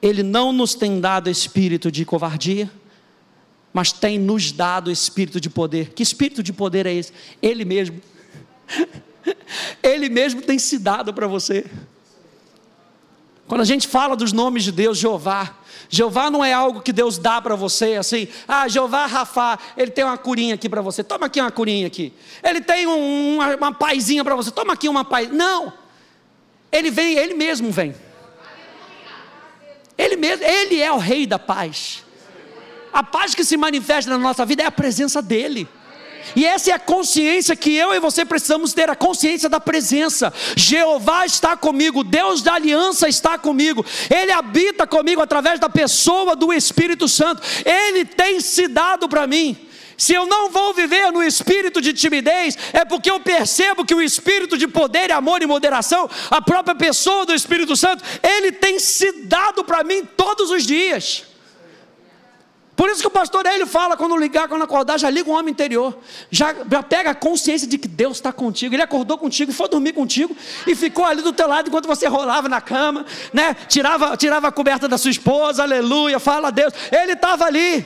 Ele 0.00 0.22
não 0.22 0.52
nos 0.52 0.74
tem 0.74 1.00
dado 1.00 1.28
espírito 1.28 1.90
de 1.90 2.04
covardia, 2.04 2.70
mas 3.72 3.92
tem 3.92 4.18
nos 4.18 4.52
dado 4.52 4.90
espírito 4.90 5.40
de 5.40 5.50
poder. 5.50 5.92
Que 5.92 6.02
espírito 6.02 6.42
de 6.42 6.52
poder 6.52 6.86
é 6.86 6.92
esse? 6.92 7.12
Ele 7.42 7.64
mesmo. 7.64 8.00
Ele 9.82 10.08
mesmo 10.08 10.40
tem 10.40 10.58
se 10.58 10.78
dado 10.78 11.12
para 11.12 11.26
você. 11.26 11.66
Quando 13.46 13.60
a 13.62 13.64
gente 13.64 13.86
fala 13.86 14.16
dos 14.16 14.32
nomes 14.32 14.64
de 14.64 14.72
Deus, 14.72 14.98
Jeová, 14.98 15.57
Jeová 15.88 16.30
não 16.30 16.44
é 16.44 16.52
algo 16.52 16.80
que 16.80 16.92
Deus 16.92 17.18
dá 17.18 17.40
para 17.40 17.54
você 17.54 17.94
assim, 17.94 18.28
ah, 18.46 18.68
Jeová 18.68 19.06
Rafa, 19.06 19.58
ele 19.76 19.90
tem 19.90 20.04
uma 20.04 20.18
curinha 20.18 20.54
aqui 20.54 20.68
para 20.68 20.80
você, 20.80 21.02
toma 21.02 21.26
aqui 21.26 21.40
uma 21.40 21.50
curinha 21.50 21.86
aqui. 21.86 22.12
Ele 22.42 22.60
tem 22.60 22.86
um, 22.86 23.36
uma, 23.36 23.56
uma 23.56 23.74
paizinha 23.74 24.24
para 24.24 24.34
você, 24.34 24.50
toma 24.50 24.72
aqui 24.72 24.88
uma 24.88 25.04
paz. 25.04 25.30
Não, 25.30 25.72
ele 26.70 26.90
vem, 26.90 27.16
ele 27.16 27.34
mesmo 27.34 27.70
vem. 27.70 27.94
Ele 29.96 30.16
mesmo, 30.16 30.44
ele 30.44 30.80
é 30.80 30.92
o 30.92 30.98
rei 30.98 31.26
da 31.26 31.38
paz. 31.38 32.04
A 32.92 33.02
paz 33.02 33.34
que 33.34 33.44
se 33.44 33.56
manifesta 33.56 34.10
na 34.10 34.18
nossa 34.18 34.46
vida 34.46 34.62
é 34.62 34.66
a 34.66 34.70
presença 34.70 35.20
dele. 35.20 35.68
E 36.34 36.44
essa 36.44 36.70
é 36.70 36.74
a 36.74 36.78
consciência 36.78 37.56
que 37.56 37.74
eu 37.74 37.94
e 37.94 38.00
você 38.00 38.24
precisamos 38.24 38.72
ter, 38.72 38.90
a 38.90 38.96
consciência 38.96 39.48
da 39.48 39.60
presença. 39.60 40.32
Jeová 40.56 41.26
está 41.26 41.56
comigo, 41.56 42.04
Deus 42.04 42.42
da 42.42 42.54
aliança 42.54 43.08
está 43.08 43.38
comigo. 43.38 43.84
Ele 44.10 44.32
habita 44.32 44.86
comigo 44.86 45.20
através 45.20 45.58
da 45.58 45.68
pessoa 45.68 46.36
do 46.36 46.52
Espírito 46.52 47.08
Santo. 47.08 47.42
Ele 47.64 48.04
tem 48.04 48.40
se 48.40 48.68
dado 48.68 49.08
para 49.08 49.26
mim. 49.26 49.68
Se 49.98 50.14
eu 50.14 50.26
não 50.26 50.48
vou 50.48 50.72
viver 50.72 51.10
no 51.10 51.24
espírito 51.24 51.80
de 51.80 51.92
timidez, 51.92 52.56
é 52.72 52.84
porque 52.84 53.10
eu 53.10 53.18
percebo 53.18 53.84
que 53.84 53.92
o 53.94 54.00
espírito 54.00 54.56
de 54.56 54.68
poder, 54.68 55.10
amor 55.10 55.42
e 55.42 55.46
moderação, 55.46 56.08
a 56.30 56.40
própria 56.40 56.76
pessoa 56.76 57.26
do 57.26 57.34
Espírito 57.34 57.74
Santo, 57.74 58.04
ele 58.22 58.52
tem 58.52 58.78
se 58.78 59.24
dado 59.24 59.64
para 59.64 59.82
mim 59.82 60.04
todos 60.16 60.52
os 60.52 60.64
dias. 60.64 61.24
Por 62.78 62.88
isso 62.88 63.00
que 63.00 63.08
o 63.08 63.10
pastor 63.10 63.44
ele 63.44 63.66
fala, 63.66 63.96
quando 63.96 64.16
ligar, 64.16 64.46
quando 64.46 64.62
acordar, 64.62 65.00
já 65.00 65.10
liga 65.10 65.28
o 65.28 65.32
homem 65.32 65.50
interior. 65.50 65.98
Já, 66.30 66.54
já 66.70 66.80
pega 66.80 67.10
a 67.10 67.14
consciência 67.14 67.66
de 67.66 67.76
que 67.76 67.88
Deus 67.88 68.18
está 68.18 68.32
contigo. 68.32 68.72
Ele 68.72 68.82
acordou 68.82 69.18
contigo, 69.18 69.52
foi 69.52 69.68
dormir 69.68 69.92
contigo 69.94 70.36
e 70.64 70.76
ficou 70.76 71.04
ali 71.04 71.20
do 71.20 71.32
teu 71.32 71.48
lado 71.48 71.66
enquanto 71.66 71.88
você 71.88 72.06
rolava 72.06 72.48
na 72.48 72.60
cama, 72.60 73.04
né? 73.32 73.56
Tirava, 73.66 74.16
tirava 74.16 74.46
a 74.46 74.52
coberta 74.52 74.86
da 74.86 74.96
sua 74.96 75.10
esposa, 75.10 75.64
aleluia, 75.64 76.20
fala 76.20 76.46
a 76.48 76.50
Deus. 76.52 76.72
Ele 76.92 77.14
estava 77.14 77.46
ali, 77.46 77.84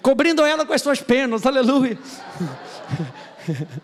cobrindo 0.00 0.44
ela 0.44 0.64
com 0.64 0.72
as 0.72 0.80
suas 0.80 1.00
penas, 1.00 1.44
aleluia. 1.44 1.98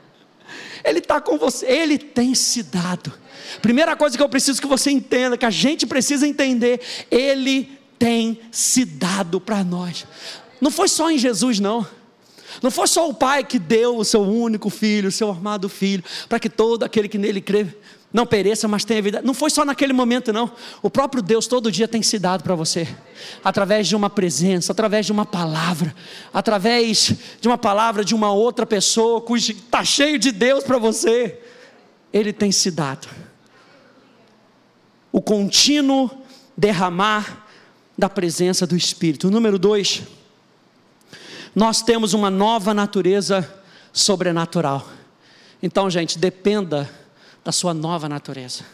Ele 0.82 1.00
está 1.00 1.20
com 1.20 1.36
você, 1.36 1.66
ele 1.66 1.98
tem 1.98 2.34
se 2.34 2.62
dado. 2.62 3.12
Primeira 3.60 3.94
coisa 3.94 4.16
que 4.16 4.22
eu 4.22 4.28
preciso 4.30 4.62
que 4.62 4.66
você 4.66 4.90
entenda, 4.90 5.36
que 5.36 5.44
a 5.44 5.50
gente 5.50 5.86
precisa 5.86 6.26
entender, 6.26 6.80
ele 7.10 7.79
tem 8.00 8.40
se 8.50 8.86
dado 8.86 9.38
para 9.38 9.62
nós. 9.62 10.06
Não 10.58 10.70
foi 10.70 10.88
só 10.88 11.10
em 11.10 11.18
Jesus, 11.18 11.60
não. 11.60 11.86
Não 12.62 12.70
foi 12.70 12.86
só 12.86 13.06
o 13.06 13.12
Pai 13.12 13.44
que 13.44 13.58
deu 13.58 13.98
o 13.98 14.04
seu 14.04 14.22
único 14.22 14.70
filho, 14.70 15.10
o 15.10 15.12
seu 15.12 15.30
amado 15.30 15.68
filho, 15.68 16.02
para 16.26 16.40
que 16.40 16.48
todo 16.48 16.82
aquele 16.82 17.08
que 17.08 17.18
nele 17.18 17.42
crê 17.42 17.66
não 18.10 18.26
pereça, 18.26 18.66
mas 18.66 18.84
tenha 18.84 19.02
vida. 19.02 19.20
Não 19.22 19.34
foi 19.34 19.50
só 19.50 19.66
naquele 19.66 19.92
momento, 19.92 20.32
não. 20.32 20.50
O 20.82 20.88
próprio 20.88 21.22
Deus 21.22 21.46
todo 21.46 21.70
dia 21.70 21.86
tem 21.86 22.02
se 22.02 22.18
dado 22.18 22.42
para 22.42 22.54
você, 22.54 22.88
através 23.44 23.86
de 23.86 23.94
uma 23.94 24.08
presença, 24.08 24.72
através 24.72 25.04
de 25.04 25.12
uma 25.12 25.26
palavra, 25.26 25.94
através 26.32 27.14
de 27.38 27.46
uma 27.46 27.58
palavra 27.58 28.02
de 28.02 28.14
uma 28.14 28.32
outra 28.32 28.64
pessoa, 28.64 29.20
cujo 29.20 29.52
está 29.52 29.84
cheio 29.84 30.18
de 30.18 30.32
Deus 30.32 30.64
para 30.64 30.78
você. 30.78 31.38
ele 32.12 32.32
tem 32.32 32.50
se 32.50 32.70
dado. 32.70 33.06
O 35.12 35.20
contínuo 35.20 36.10
derramar 36.56 37.49
da 38.00 38.08
presença 38.08 38.66
do 38.66 38.74
Espírito. 38.74 39.30
Número 39.30 39.58
dois, 39.58 40.02
nós 41.54 41.82
temos 41.82 42.14
uma 42.14 42.30
nova 42.30 42.72
natureza 42.72 43.48
sobrenatural. 43.92 44.88
Então, 45.62 45.90
gente, 45.90 46.18
dependa 46.18 46.90
da 47.44 47.52
sua 47.52 47.74
nova 47.74 48.08
natureza. 48.08 48.64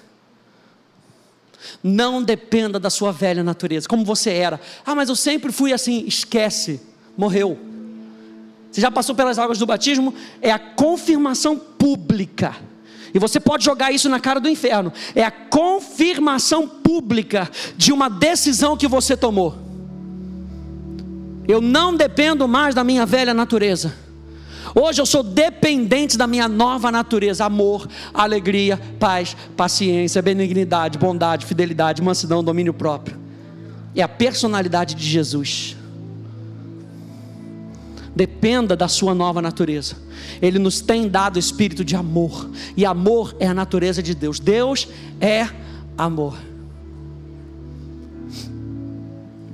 Não 1.83 2.23
dependa 2.23 2.79
da 2.79 2.89
sua 2.89 3.11
velha 3.11 3.43
natureza, 3.43 3.89
como 3.89 4.05
você 4.05 4.31
era. 4.31 4.61
Ah, 4.85 4.95
mas 4.95 5.09
eu 5.09 5.17
sempre 5.17 5.51
fui 5.51 5.73
assim. 5.73 6.05
Esquece, 6.07 6.81
morreu. 7.17 7.59
Você 8.71 8.81
já 8.81 8.91
passou 8.91 9.15
pelas 9.15 9.39
águas 9.39 9.59
do 9.59 9.67
batismo? 9.67 10.15
É 10.41 10.53
a 10.53 10.59
confirmação 10.59 11.59
pública. 11.59 12.55
E 13.17 13.19
você 13.19 13.41
pode 13.41 13.65
jogar 13.65 13.91
isso 13.93 14.11
na 14.11 14.21
cara 14.21 14.39
do 14.39 14.47
inferno. 14.47 14.93
É 15.15 15.25
a 15.25 15.31
confirmação 15.31 16.69
pública 16.69 17.51
de 17.75 17.91
uma 17.91 18.11
decisão 18.11 18.77
que 18.77 18.87
você 18.87 19.17
tomou. 19.17 19.57
Eu 21.49 21.63
não 21.63 21.97
dependo 21.97 22.47
mais 22.47 22.75
da 22.75 22.85
minha 22.85 23.07
velha 23.07 23.33
natureza. 23.33 23.95
Hoje 24.75 25.01
eu 25.01 25.07
sou 25.07 25.23
dependente 25.23 26.19
da 26.19 26.27
minha 26.27 26.47
nova 26.47 26.93
natureza: 26.93 27.47
amor, 27.47 27.89
alegria, 28.13 28.79
paz, 29.01 29.35
paciência, 29.57 30.21
benignidade, 30.21 30.99
bondade, 30.99 31.47
fidelidade, 31.47 32.03
mansidão, 32.03 32.45
domínio 32.45 32.75
próprio. 32.75 33.19
É 33.95 34.03
a 34.03 34.09
personalidade 34.09 34.95
de 34.95 35.07
Jesus. 35.07 35.75
Dependa 38.17 38.75
da 38.75 38.89
sua 38.89 39.15
nova 39.15 39.43
natureza. 39.43 39.95
Ele 40.41 40.59
nos 40.59 40.81
tem 40.81 41.07
dado 41.07 41.39
espírito 41.39 41.85
de 41.85 41.95
amor, 41.95 42.49
e 42.75 42.87
amor 42.87 43.37
é 43.39 43.47
a 43.47 43.53
natureza 43.53 44.03
de 44.03 44.15
Deus. 44.15 44.41
Deus 44.41 44.89
é 45.21 45.47
amor. 45.99 46.35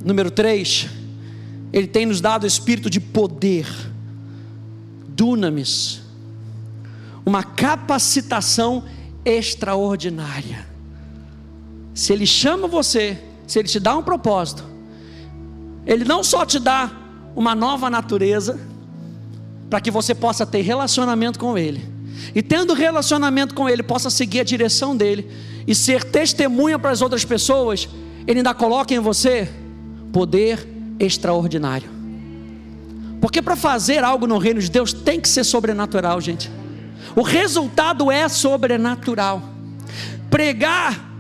Número 0.05 0.31
3, 0.31 0.88
Ele 1.72 1.88
tem 1.88 2.07
nos 2.07 2.20
dado 2.20 2.46
espírito 2.46 2.88
de 2.88 3.01
poder 3.01 3.66
dunamis, 5.09 6.01
uma 7.27 7.42
capacitação 7.42 8.85
extraordinária. 9.25 10.66
Se 11.94 12.12
Ele 12.12 12.27
chama 12.27 12.68
você, 12.68 13.20
se 13.44 13.59
Ele 13.59 13.68
te 13.68 13.81
dá 13.81 13.96
um 13.96 14.05
propósito, 14.05 14.64
Ele 15.85 16.05
não 16.05 16.22
só 16.22 16.46
te 16.46 16.61
dá 16.61 17.01
uma 17.34 17.54
nova 17.54 17.88
natureza, 17.88 18.58
para 19.68 19.80
que 19.80 19.90
você 19.90 20.14
possa 20.14 20.44
ter 20.44 20.60
relacionamento 20.62 21.38
com 21.38 21.56
Ele, 21.56 21.82
e 22.34 22.42
tendo 22.42 22.74
relacionamento 22.74 23.54
com 23.54 23.68
Ele, 23.68 23.82
possa 23.82 24.10
seguir 24.10 24.40
a 24.40 24.44
direção 24.44 24.96
dEle, 24.96 25.28
e 25.66 25.74
ser 25.74 26.04
testemunha 26.04 26.78
para 26.78 26.90
as 26.90 27.00
outras 27.00 27.24
pessoas, 27.24 27.88
Ele 28.26 28.40
ainda 28.40 28.54
coloca 28.54 28.94
em 28.94 28.98
você 28.98 29.48
poder 30.12 30.68
extraordinário. 30.98 31.88
Porque 33.20 33.40
para 33.40 33.54
fazer 33.54 34.02
algo 34.02 34.26
no 34.26 34.36
reino 34.38 34.60
de 34.60 34.70
Deus 34.70 34.92
tem 34.92 35.20
que 35.20 35.28
ser 35.28 35.44
sobrenatural, 35.44 36.20
gente. 36.20 36.50
O 37.14 37.22
resultado 37.22 38.10
é 38.10 38.28
sobrenatural. 38.28 39.42
Pregar 40.28 41.12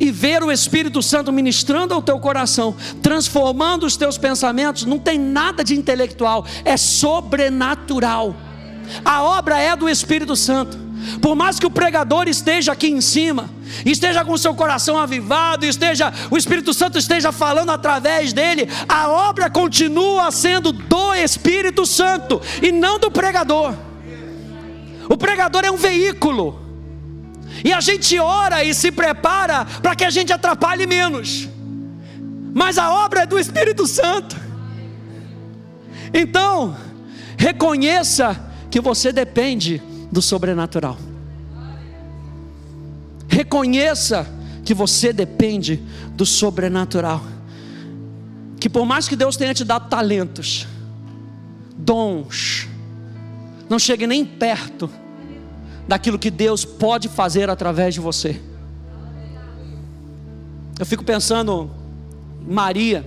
e 0.00 0.10
ver 0.10 0.42
o 0.42 0.50
Espírito 0.50 1.02
Santo 1.02 1.30
ministrando 1.30 1.92
ao 1.92 2.00
teu 2.00 2.18
coração, 2.18 2.74
transformando 3.02 3.84
os 3.84 3.98
teus 3.98 4.16
pensamentos, 4.16 4.86
não 4.86 4.98
tem 4.98 5.18
nada 5.18 5.62
de 5.62 5.74
intelectual, 5.74 6.46
é 6.64 6.76
sobrenatural. 6.78 8.34
A 9.04 9.22
obra 9.22 9.58
é 9.58 9.76
do 9.76 9.88
Espírito 9.88 10.34
Santo. 10.34 10.90
Por 11.20 11.34
mais 11.34 11.58
que 11.58 11.66
o 11.66 11.70
pregador 11.70 12.28
esteja 12.28 12.72
aqui 12.72 12.88
em 12.88 13.00
cima, 13.00 13.48
esteja 13.84 14.24
com 14.24 14.36
seu 14.36 14.54
coração 14.54 14.98
avivado, 14.98 15.64
esteja 15.64 16.12
o 16.30 16.36
Espírito 16.36 16.74
Santo 16.74 16.98
esteja 16.98 17.30
falando 17.32 17.70
através 17.70 18.32
dele, 18.32 18.68
a 18.88 19.08
obra 19.08 19.48
continua 19.48 20.30
sendo 20.30 20.72
do 20.72 21.14
Espírito 21.14 21.86
Santo 21.86 22.40
e 22.62 22.72
não 22.72 22.98
do 22.98 23.10
pregador. 23.10 23.74
O 25.08 25.16
pregador 25.16 25.64
é 25.64 25.70
um 25.70 25.76
veículo. 25.76 26.69
E 27.64 27.72
a 27.72 27.80
gente 27.80 28.18
ora 28.18 28.64
e 28.64 28.74
se 28.74 28.90
prepara 28.90 29.64
para 29.64 29.94
que 29.94 30.04
a 30.04 30.10
gente 30.10 30.32
atrapalhe 30.32 30.86
menos. 30.86 31.48
Mas 32.54 32.78
a 32.78 32.92
obra 32.92 33.22
é 33.22 33.26
do 33.26 33.38
Espírito 33.38 33.86
Santo. 33.86 34.36
Então, 36.12 36.76
reconheça 37.36 38.38
que 38.70 38.80
você 38.80 39.12
depende 39.12 39.80
do 40.10 40.20
sobrenatural. 40.20 40.98
Reconheça 43.28 44.26
que 44.64 44.74
você 44.74 45.12
depende 45.12 45.82
do 46.14 46.26
sobrenatural. 46.26 47.22
Que 48.58 48.68
por 48.68 48.84
mais 48.84 49.08
que 49.08 49.16
Deus 49.16 49.36
tenha 49.36 49.54
te 49.54 49.64
dado 49.64 49.88
talentos, 49.88 50.66
dons, 51.76 52.68
não 53.68 53.78
chegue 53.78 54.06
nem 54.06 54.24
perto 54.24 54.90
daquilo 55.90 56.20
que 56.20 56.30
Deus 56.30 56.64
pode 56.64 57.08
fazer 57.08 57.50
através 57.50 57.94
de 57.94 57.98
você. 57.98 58.40
Eu 60.78 60.86
fico 60.86 61.02
pensando 61.02 61.68
Maria. 62.46 63.04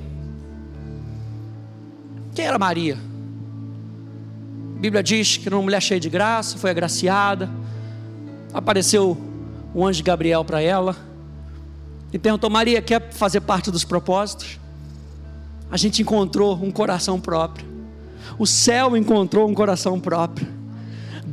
Quem 2.35 2.43
era 2.43 2.59
Maria? 2.59 2.97
Bíblia 4.81 5.01
diz 5.01 5.37
que 5.37 5.47
era 5.47 5.55
uma 5.55 5.61
mulher 5.61 5.81
cheia 5.81 5.97
de 5.97 6.09
graça, 6.09 6.57
foi 6.57 6.71
agraciada. 6.71 7.49
Apareceu 8.53 9.17
o 9.73 9.87
anjo 9.87 10.03
Gabriel 10.03 10.43
para 10.43 10.61
ela 10.61 10.93
e 12.11 12.19
perguntou: 12.19 12.49
Maria, 12.49 12.81
quer 12.81 13.13
fazer 13.13 13.39
parte 13.39 13.71
dos 13.71 13.85
propósitos? 13.85 14.59
A 15.71 15.77
gente 15.77 16.01
encontrou 16.01 16.61
um 16.61 16.69
coração 16.69 17.17
próprio. 17.17 17.65
O 18.37 18.45
céu 18.45 18.97
encontrou 18.97 19.47
um 19.47 19.53
coração 19.53 20.01
próprio. 20.01 20.62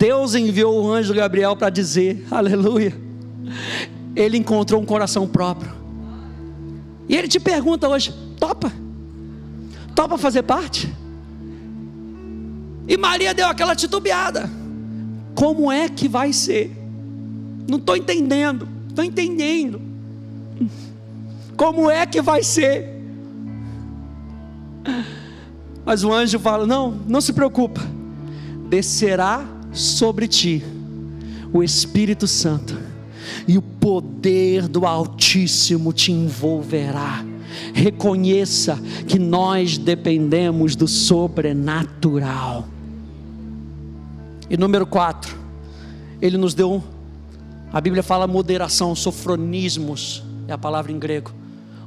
Deus 0.00 0.34
enviou 0.34 0.82
o 0.82 0.90
anjo 0.90 1.12
Gabriel 1.12 1.54
para 1.54 1.68
dizer: 1.68 2.26
Aleluia. 2.30 2.98
Ele 4.16 4.38
encontrou 4.38 4.80
um 4.80 4.86
coração 4.86 5.28
próprio. 5.28 5.70
E 7.06 7.14
ele 7.14 7.28
te 7.28 7.38
pergunta 7.38 7.86
hoje: 7.86 8.14
topa? 8.38 8.72
Topa 9.94 10.16
fazer 10.16 10.42
parte? 10.42 10.90
E 12.88 12.96
Maria 12.96 13.34
deu 13.34 13.46
aquela 13.46 13.76
titubeada. 13.76 14.48
Como 15.34 15.70
é 15.70 15.86
que 15.90 16.08
vai 16.08 16.32
ser? 16.32 16.74
Não 17.68 17.76
estou 17.76 17.94
entendendo. 17.94 18.66
Estou 18.88 19.04
entendendo. 19.04 19.82
Como 21.58 21.90
é 21.90 22.06
que 22.06 22.22
vai 22.22 22.42
ser? 22.42 22.88
Mas 25.84 26.02
o 26.02 26.10
anjo 26.10 26.38
fala: 26.38 26.66
Não, 26.66 26.90
não 27.06 27.20
se 27.20 27.34
preocupa. 27.34 27.82
Descerá 28.70 29.59
sobre 29.72 30.26
ti 30.26 30.62
o 31.52 31.62
Espírito 31.62 32.26
Santo, 32.26 32.78
e 33.46 33.58
o 33.58 33.62
poder 33.62 34.68
do 34.68 34.86
Altíssimo 34.86 35.92
te 35.92 36.12
envolverá. 36.12 37.24
Reconheça 37.74 38.78
que 39.08 39.18
nós 39.18 39.76
dependemos 39.76 40.76
do 40.76 40.86
sobrenatural. 40.86 42.68
E 44.48 44.56
número 44.56 44.86
4, 44.86 45.36
ele 46.20 46.36
nos 46.36 46.54
deu, 46.54 46.82
a 47.72 47.80
Bíblia 47.80 48.02
fala 48.02 48.26
moderação, 48.26 48.94
sofronismos, 48.94 50.22
é 50.46 50.52
a 50.52 50.58
palavra 50.58 50.92
em 50.92 50.98
grego, 50.98 51.32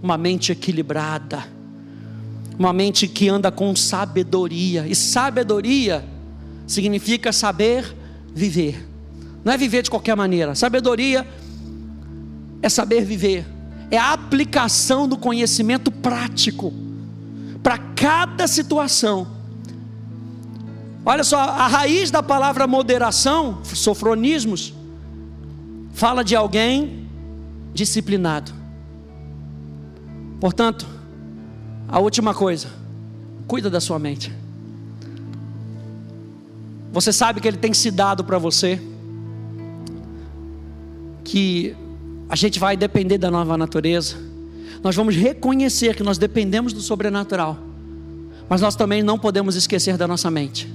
uma 0.02 0.18
mente 0.18 0.52
equilibrada, 0.52 1.46
uma 2.58 2.74
mente 2.74 3.08
que 3.08 3.30
anda 3.30 3.52
com 3.52 3.76
sabedoria, 3.76 4.86
e 4.88 4.96
sabedoria 4.96 6.13
significa 6.68 7.32
saber 7.32 7.96
viver, 8.34 8.88
não 9.44 9.54
é 9.54 9.58
viver 9.58 9.84
de 9.84 9.90
qualquer 9.90 10.16
maneira, 10.16 10.56
sabedoria 10.56 11.28
é 12.62 12.70
saber 12.70 13.04
viver, 13.04 13.46
é 13.92 13.98
a 13.98 14.14
aplicação 14.14 15.08
do 15.08 15.18
conhecimento 15.18 15.92
prático 15.92 16.74
para 17.62 17.78
cada 17.78 18.48
situação 18.48 19.28
Olha 21.06 21.24
só, 21.24 21.38
a 21.38 21.68
raiz 21.68 22.10
da 22.10 22.24
palavra 22.24 22.66
moderação, 22.66 23.62
sofronismos, 23.64 24.74
fala 25.94 26.24
de 26.24 26.34
alguém 26.34 27.10
disciplinado. 27.74 28.54
Portanto, 30.40 30.88
a 31.90 32.00
última 32.00 32.34
coisa, 32.34 32.70
cuida 33.48 33.70
da 33.70 33.82
sua 33.82 34.00
mente. 34.00 34.32
Você 36.94 37.12
sabe 37.12 37.42
que 37.42 37.48
ele 37.48 37.58
tem 37.58 37.74
se 37.74 37.90
dado 37.90 38.24
para 38.24 38.38
você, 38.38 38.80
que 41.24 41.76
a 42.30 42.36
gente 42.36 42.60
vai 42.60 42.78
depender 42.78 43.18
da 43.18 43.32
nova 43.32 43.58
natureza, 43.58 44.16
nós 44.84 44.96
vamos 44.96 45.16
reconhecer 45.16 45.96
que 45.96 46.04
nós 46.04 46.20
dependemos 46.20 46.72
do 46.72 46.82
sobrenatural, 46.82 47.58
mas 48.48 48.62
nós 48.62 48.76
também 48.76 49.02
não 49.02 49.18
podemos 49.18 49.56
esquecer 49.56 49.98
da 49.98 50.08
nossa 50.08 50.30
mente. 50.30 50.72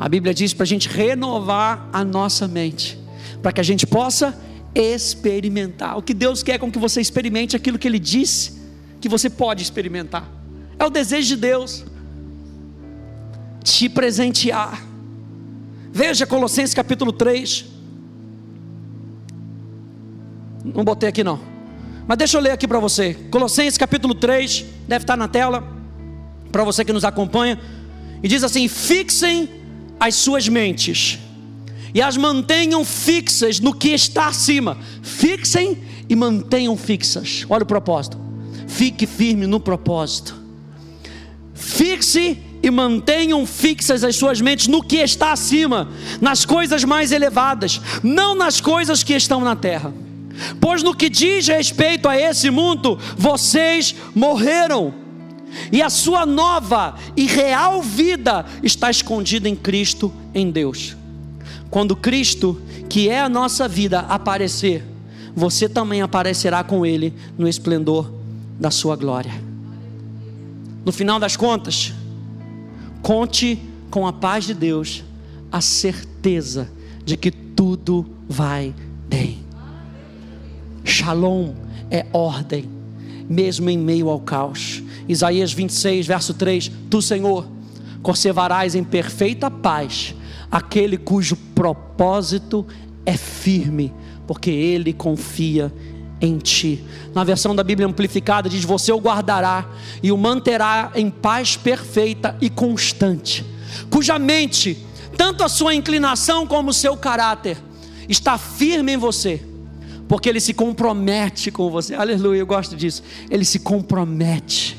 A 0.00 0.08
Bíblia 0.08 0.32
diz 0.32 0.54
para 0.54 0.64
a 0.64 0.66
gente 0.66 0.88
renovar 0.88 1.86
a 1.92 2.02
nossa 2.02 2.48
mente. 2.48 2.98
para 3.42 3.52
que 3.52 3.60
a 3.60 3.64
gente 3.64 3.86
possa 3.86 4.34
experimentar. 4.74 5.98
O 5.98 6.02
que 6.02 6.14
Deus 6.14 6.42
quer 6.42 6.58
com 6.58 6.72
que 6.72 6.78
você 6.78 6.98
experimente 6.98 7.54
aquilo 7.54 7.78
que 7.78 7.86
Ele 7.86 7.98
disse 7.98 8.58
que 9.02 9.08
você 9.08 9.28
pode 9.28 9.62
experimentar. 9.62 10.26
É 10.78 10.84
o 10.86 10.88
desejo 10.88 11.28
de 11.28 11.36
Deus 11.36 11.84
te 13.64 13.88
presentear. 13.88 14.84
Veja 15.90 16.26
Colossenses 16.26 16.74
capítulo 16.74 17.12
3. 17.12 17.64
Não 20.62 20.84
botei 20.84 21.08
aqui 21.08 21.24
não. 21.24 21.40
Mas 22.06 22.18
deixa 22.18 22.36
eu 22.36 22.42
ler 22.42 22.50
aqui 22.50 22.68
para 22.68 22.78
você. 22.78 23.14
Colossenses 23.30 23.78
capítulo 23.78 24.14
3, 24.14 24.64
deve 24.86 25.02
estar 25.02 25.16
na 25.16 25.26
tela, 25.26 25.66
para 26.52 26.62
você 26.62 26.84
que 26.84 26.92
nos 26.92 27.04
acompanha. 27.04 27.58
E 28.22 28.28
diz 28.28 28.44
assim: 28.44 28.68
fixem 28.68 29.48
as 29.98 30.14
suas 30.16 30.46
mentes 30.46 31.18
e 31.94 32.02
as 32.02 32.16
mantenham 32.16 32.84
fixas 32.84 33.60
no 33.60 33.72
que 33.72 33.90
está 33.90 34.26
acima. 34.26 34.76
Fixem 35.02 35.78
e 36.08 36.14
mantenham 36.14 36.76
fixas. 36.76 37.46
Olha 37.48 37.62
o 37.62 37.66
propósito. 37.66 38.18
Fique 38.66 39.06
firme 39.06 39.46
no 39.46 39.60
propósito. 39.60 40.34
Fixe 41.54 42.42
e 42.64 42.70
mantenham 42.70 43.44
fixas 43.44 44.02
as 44.02 44.16
suas 44.16 44.40
mentes 44.40 44.68
no 44.68 44.82
que 44.82 44.96
está 44.96 45.32
acima, 45.32 45.86
nas 46.18 46.46
coisas 46.46 46.82
mais 46.82 47.12
elevadas, 47.12 47.78
não 48.02 48.34
nas 48.34 48.58
coisas 48.58 49.02
que 49.02 49.12
estão 49.12 49.42
na 49.42 49.54
terra. 49.54 49.92
Pois 50.58 50.82
no 50.82 50.94
que 50.94 51.10
diz 51.10 51.46
respeito 51.46 52.08
a 52.08 52.18
esse 52.18 52.50
mundo, 52.50 52.98
vocês 53.18 53.94
morreram, 54.14 54.94
e 55.70 55.82
a 55.82 55.90
sua 55.90 56.24
nova 56.24 56.94
e 57.14 57.26
real 57.26 57.82
vida 57.82 58.46
está 58.62 58.90
escondida 58.90 59.46
em 59.46 59.54
Cristo, 59.54 60.10
em 60.34 60.50
Deus. 60.50 60.96
Quando 61.70 61.94
Cristo, 61.94 62.60
que 62.88 63.10
é 63.10 63.20
a 63.20 63.28
nossa 63.28 63.68
vida, 63.68 64.00
aparecer, 64.08 64.82
você 65.36 65.68
também 65.68 66.00
aparecerá 66.00 66.64
com 66.64 66.86
Ele 66.86 67.12
no 67.36 67.46
esplendor 67.46 68.10
da 68.58 68.70
sua 68.70 68.96
glória. 68.96 69.34
No 70.82 70.92
final 70.92 71.20
das 71.20 71.36
contas, 71.36 71.92
Conte 73.04 73.60
com 73.90 74.06
a 74.06 74.14
paz 74.14 74.46
de 74.46 74.54
Deus, 74.54 75.04
a 75.52 75.60
certeza 75.60 76.70
de 77.04 77.18
que 77.18 77.30
tudo 77.30 78.06
vai 78.26 78.74
bem. 79.06 79.40
Shalom 80.82 81.52
é 81.90 82.06
ordem, 82.14 82.64
mesmo 83.28 83.68
em 83.68 83.76
meio 83.76 84.08
ao 84.08 84.20
caos. 84.20 84.82
Isaías 85.06 85.52
26, 85.52 86.06
verso 86.06 86.32
3: 86.32 86.72
Tu, 86.88 87.02
Senhor, 87.02 87.46
conservarás 88.02 88.74
em 88.74 88.82
perfeita 88.82 89.50
paz 89.50 90.14
aquele 90.50 90.96
cujo 90.96 91.36
propósito 91.54 92.66
é 93.04 93.18
firme, 93.18 93.92
porque 94.26 94.48
ele 94.48 94.94
confia 94.94 95.70
em 96.24 96.38
ti. 96.38 96.82
Na 97.14 97.22
versão 97.22 97.54
da 97.54 97.62
Bíblia 97.62 97.86
amplificada 97.86 98.48
diz: 98.48 98.64
Você 98.64 98.92
o 98.92 98.98
guardará 98.98 99.68
e 100.02 100.10
o 100.10 100.16
manterá 100.16 100.90
em 100.94 101.10
paz 101.10 101.56
perfeita 101.56 102.36
e 102.40 102.48
constante, 102.48 103.44
cuja 103.90 104.18
mente, 104.18 104.78
tanto 105.16 105.44
a 105.44 105.48
sua 105.48 105.74
inclinação 105.74 106.46
como 106.46 106.70
o 106.70 106.74
seu 106.74 106.96
caráter, 106.96 107.56
está 108.08 108.38
firme 108.38 108.92
em 108.92 108.96
você, 108.96 109.42
porque 110.08 110.28
ele 110.28 110.40
se 110.40 110.54
compromete 110.54 111.50
com 111.50 111.70
você. 111.70 111.94
Aleluia, 111.94 112.40
eu 112.40 112.46
gosto 112.46 112.74
disso. 112.74 113.02
Ele 113.30 113.44
se 113.44 113.58
compromete, 113.58 114.78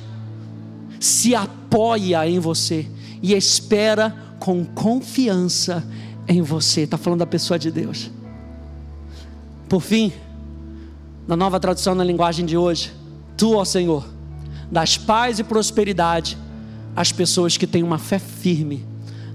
se 0.99 1.36
apoia 1.36 2.27
em 2.27 2.39
você 2.39 2.88
e 3.21 3.34
espera 3.34 4.15
com 4.39 4.65
confiança 4.65 5.86
em 6.27 6.41
você. 6.41 6.81
Está 6.81 6.97
falando 6.97 7.19
da 7.19 7.25
pessoa 7.25 7.58
de 7.58 7.71
Deus. 7.71 8.12
Por 9.67 9.81
fim, 9.81 10.13
na 11.27 11.35
nova 11.35 11.59
tradução 11.59 11.95
na 11.95 12.03
linguagem 12.03 12.45
de 12.45 12.55
hoje, 12.55 12.93
tu, 13.35 13.55
ó 13.55 13.65
Senhor, 13.65 14.05
das 14.71 14.97
paz 14.97 15.39
e 15.39 15.43
prosperidade 15.43 16.38
às 16.95 17.11
pessoas 17.11 17.57
que 17.57 17.67
têm 17.67 17.83
uma 17.83 17.97
fé 17.97 18.19
firme, 18.19 18.85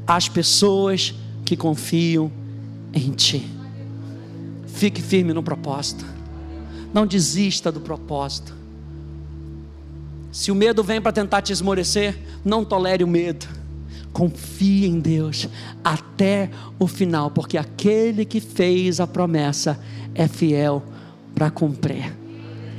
às 0.07 0.29
pessoas 0.29 1.15
que 1.45 1.57
confiam 1.57 2.31
em 2.93 3.11
Ti. 3.11 3.49
Fique 4.67 5.03
firme 5.03 5.33
no 5.33 5.43
propósito, 5.43 6.05
não 6.95 7.07
desista 7.07 7.71
do 7.71 7.81
propósito. 7.81 8.55
Se 10.33 10.53
o 10.53 10.55
medo 10.55 10.83
vem 10.85 11.01
para 11.01 11.13
tentar 11.13 11.43
te 11.43 11.53
esmorecer, 11.53 12.17
não 12.45 12.65
tolere 12.65 13.03
o 13.03 13.09
medo. 13.09 13.47
Confie 14.13 14.87
em 14.87 15.01
Deus 15.01 15.49
até 15.83 16.51
o 16.79 16.87
final, 16.87 17.31
porque 17.31 17.59
aquele 17.59 18.25
que 18.25 18.41
fez 18.41 19.01
a 19.01 19.07
promessa 19.07 19.79
é 20.15 20.27
fiel 20.29 20.83
para 21.41 21.51
cumprir. 21.51 22.15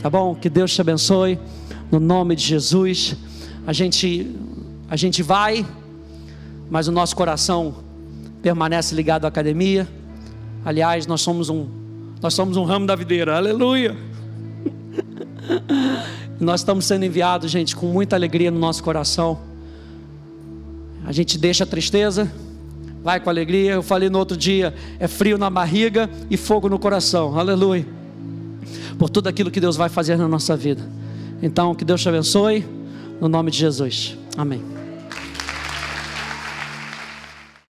Tá 0.04 0.08
bom? 0.08 0.36
Que 0.36 0.48
Deus 0.48 0.72
te 0.72 0.80
abençoe. 0.80 1.40
No 1.92 2.00
nome 2.00 2.36
de 2.36 2.44
Jesus. 2.44 3.16
A 3.66 3.74
gente 3.74 4.36
a 4.88 4.96
gente 4.96 5.24
vai, 5.24 5.66
mas 6.70 6.88
o 6.88 6.92
nosso 6.92 7.16
coração 7.16 7.74
permanece 8.40 8.94
ligado 8.94 9.26
à 9.26 9.30
academia. 9.30 9.88
Aliás, 10.64 11.08
nós 11.08 11.22
somos 11.22 11.50
um 11.50 11.68
nós 12.22 12.36
somos 12.36 12.56
um 12.56 12.64
ramo 12.64 12.86
da 12.86 12.96
videira. 12.96 13.36
Aleluia. 13.36 13.98
nós 16.40 16.62
estamos 16.62 16.86
sendo 16.86 17.04
enviados, 17.04 17.50
gente, 17.50 17.76
com 17.76 17.88
muita 17.88 18.16
alegria 18.16 18.52
no 18.52 18.60
nosso 18.60 18.84
coração. 18.84 19.40
A 21.04 21.12
gente 21.12 21.36
deixa 21.36 21.64
a 21.64 21.68
tristeza, 21.68 22.32
vai 23.04 23.20
com 23.20 23.28
alegria. 23.28 23.72
Eu 23.72 23.82
falei 23.82 24.08
no 24.08 24.20
outro 24.20 24.38
dia, 24.38 24.72
é 25.00 25.08
frio 25.08 25.40
na 25.40 25.50
barriga 25.50 26.08
e 26.30 26.38
fogo 26.38 26.70
no 26.70 26.78
coração. 26.78 27.40
Aleluia 27.40 28.01
por 28.98 29.10
tudo 29.10 29.28
aquilo 29.28 29.52
que 29.52 29.60
Deus 29.60 29.76
vai 29.76 29.90
fazer 29.90 30.18
na 30.18 30.28
nossa 30.28 30.56
vida. 30.56 30.82
Então, 31.42 31.74
que 31.74 31.84
Deus 31.84 32.02
te 32.02 32.10
abençoe, 32.10 32.66
no 33.20 33.28
nome 33.28 33.52
de 33.52 33.58
Jesus. 33.58 34.18
Amém. 34.38 34.81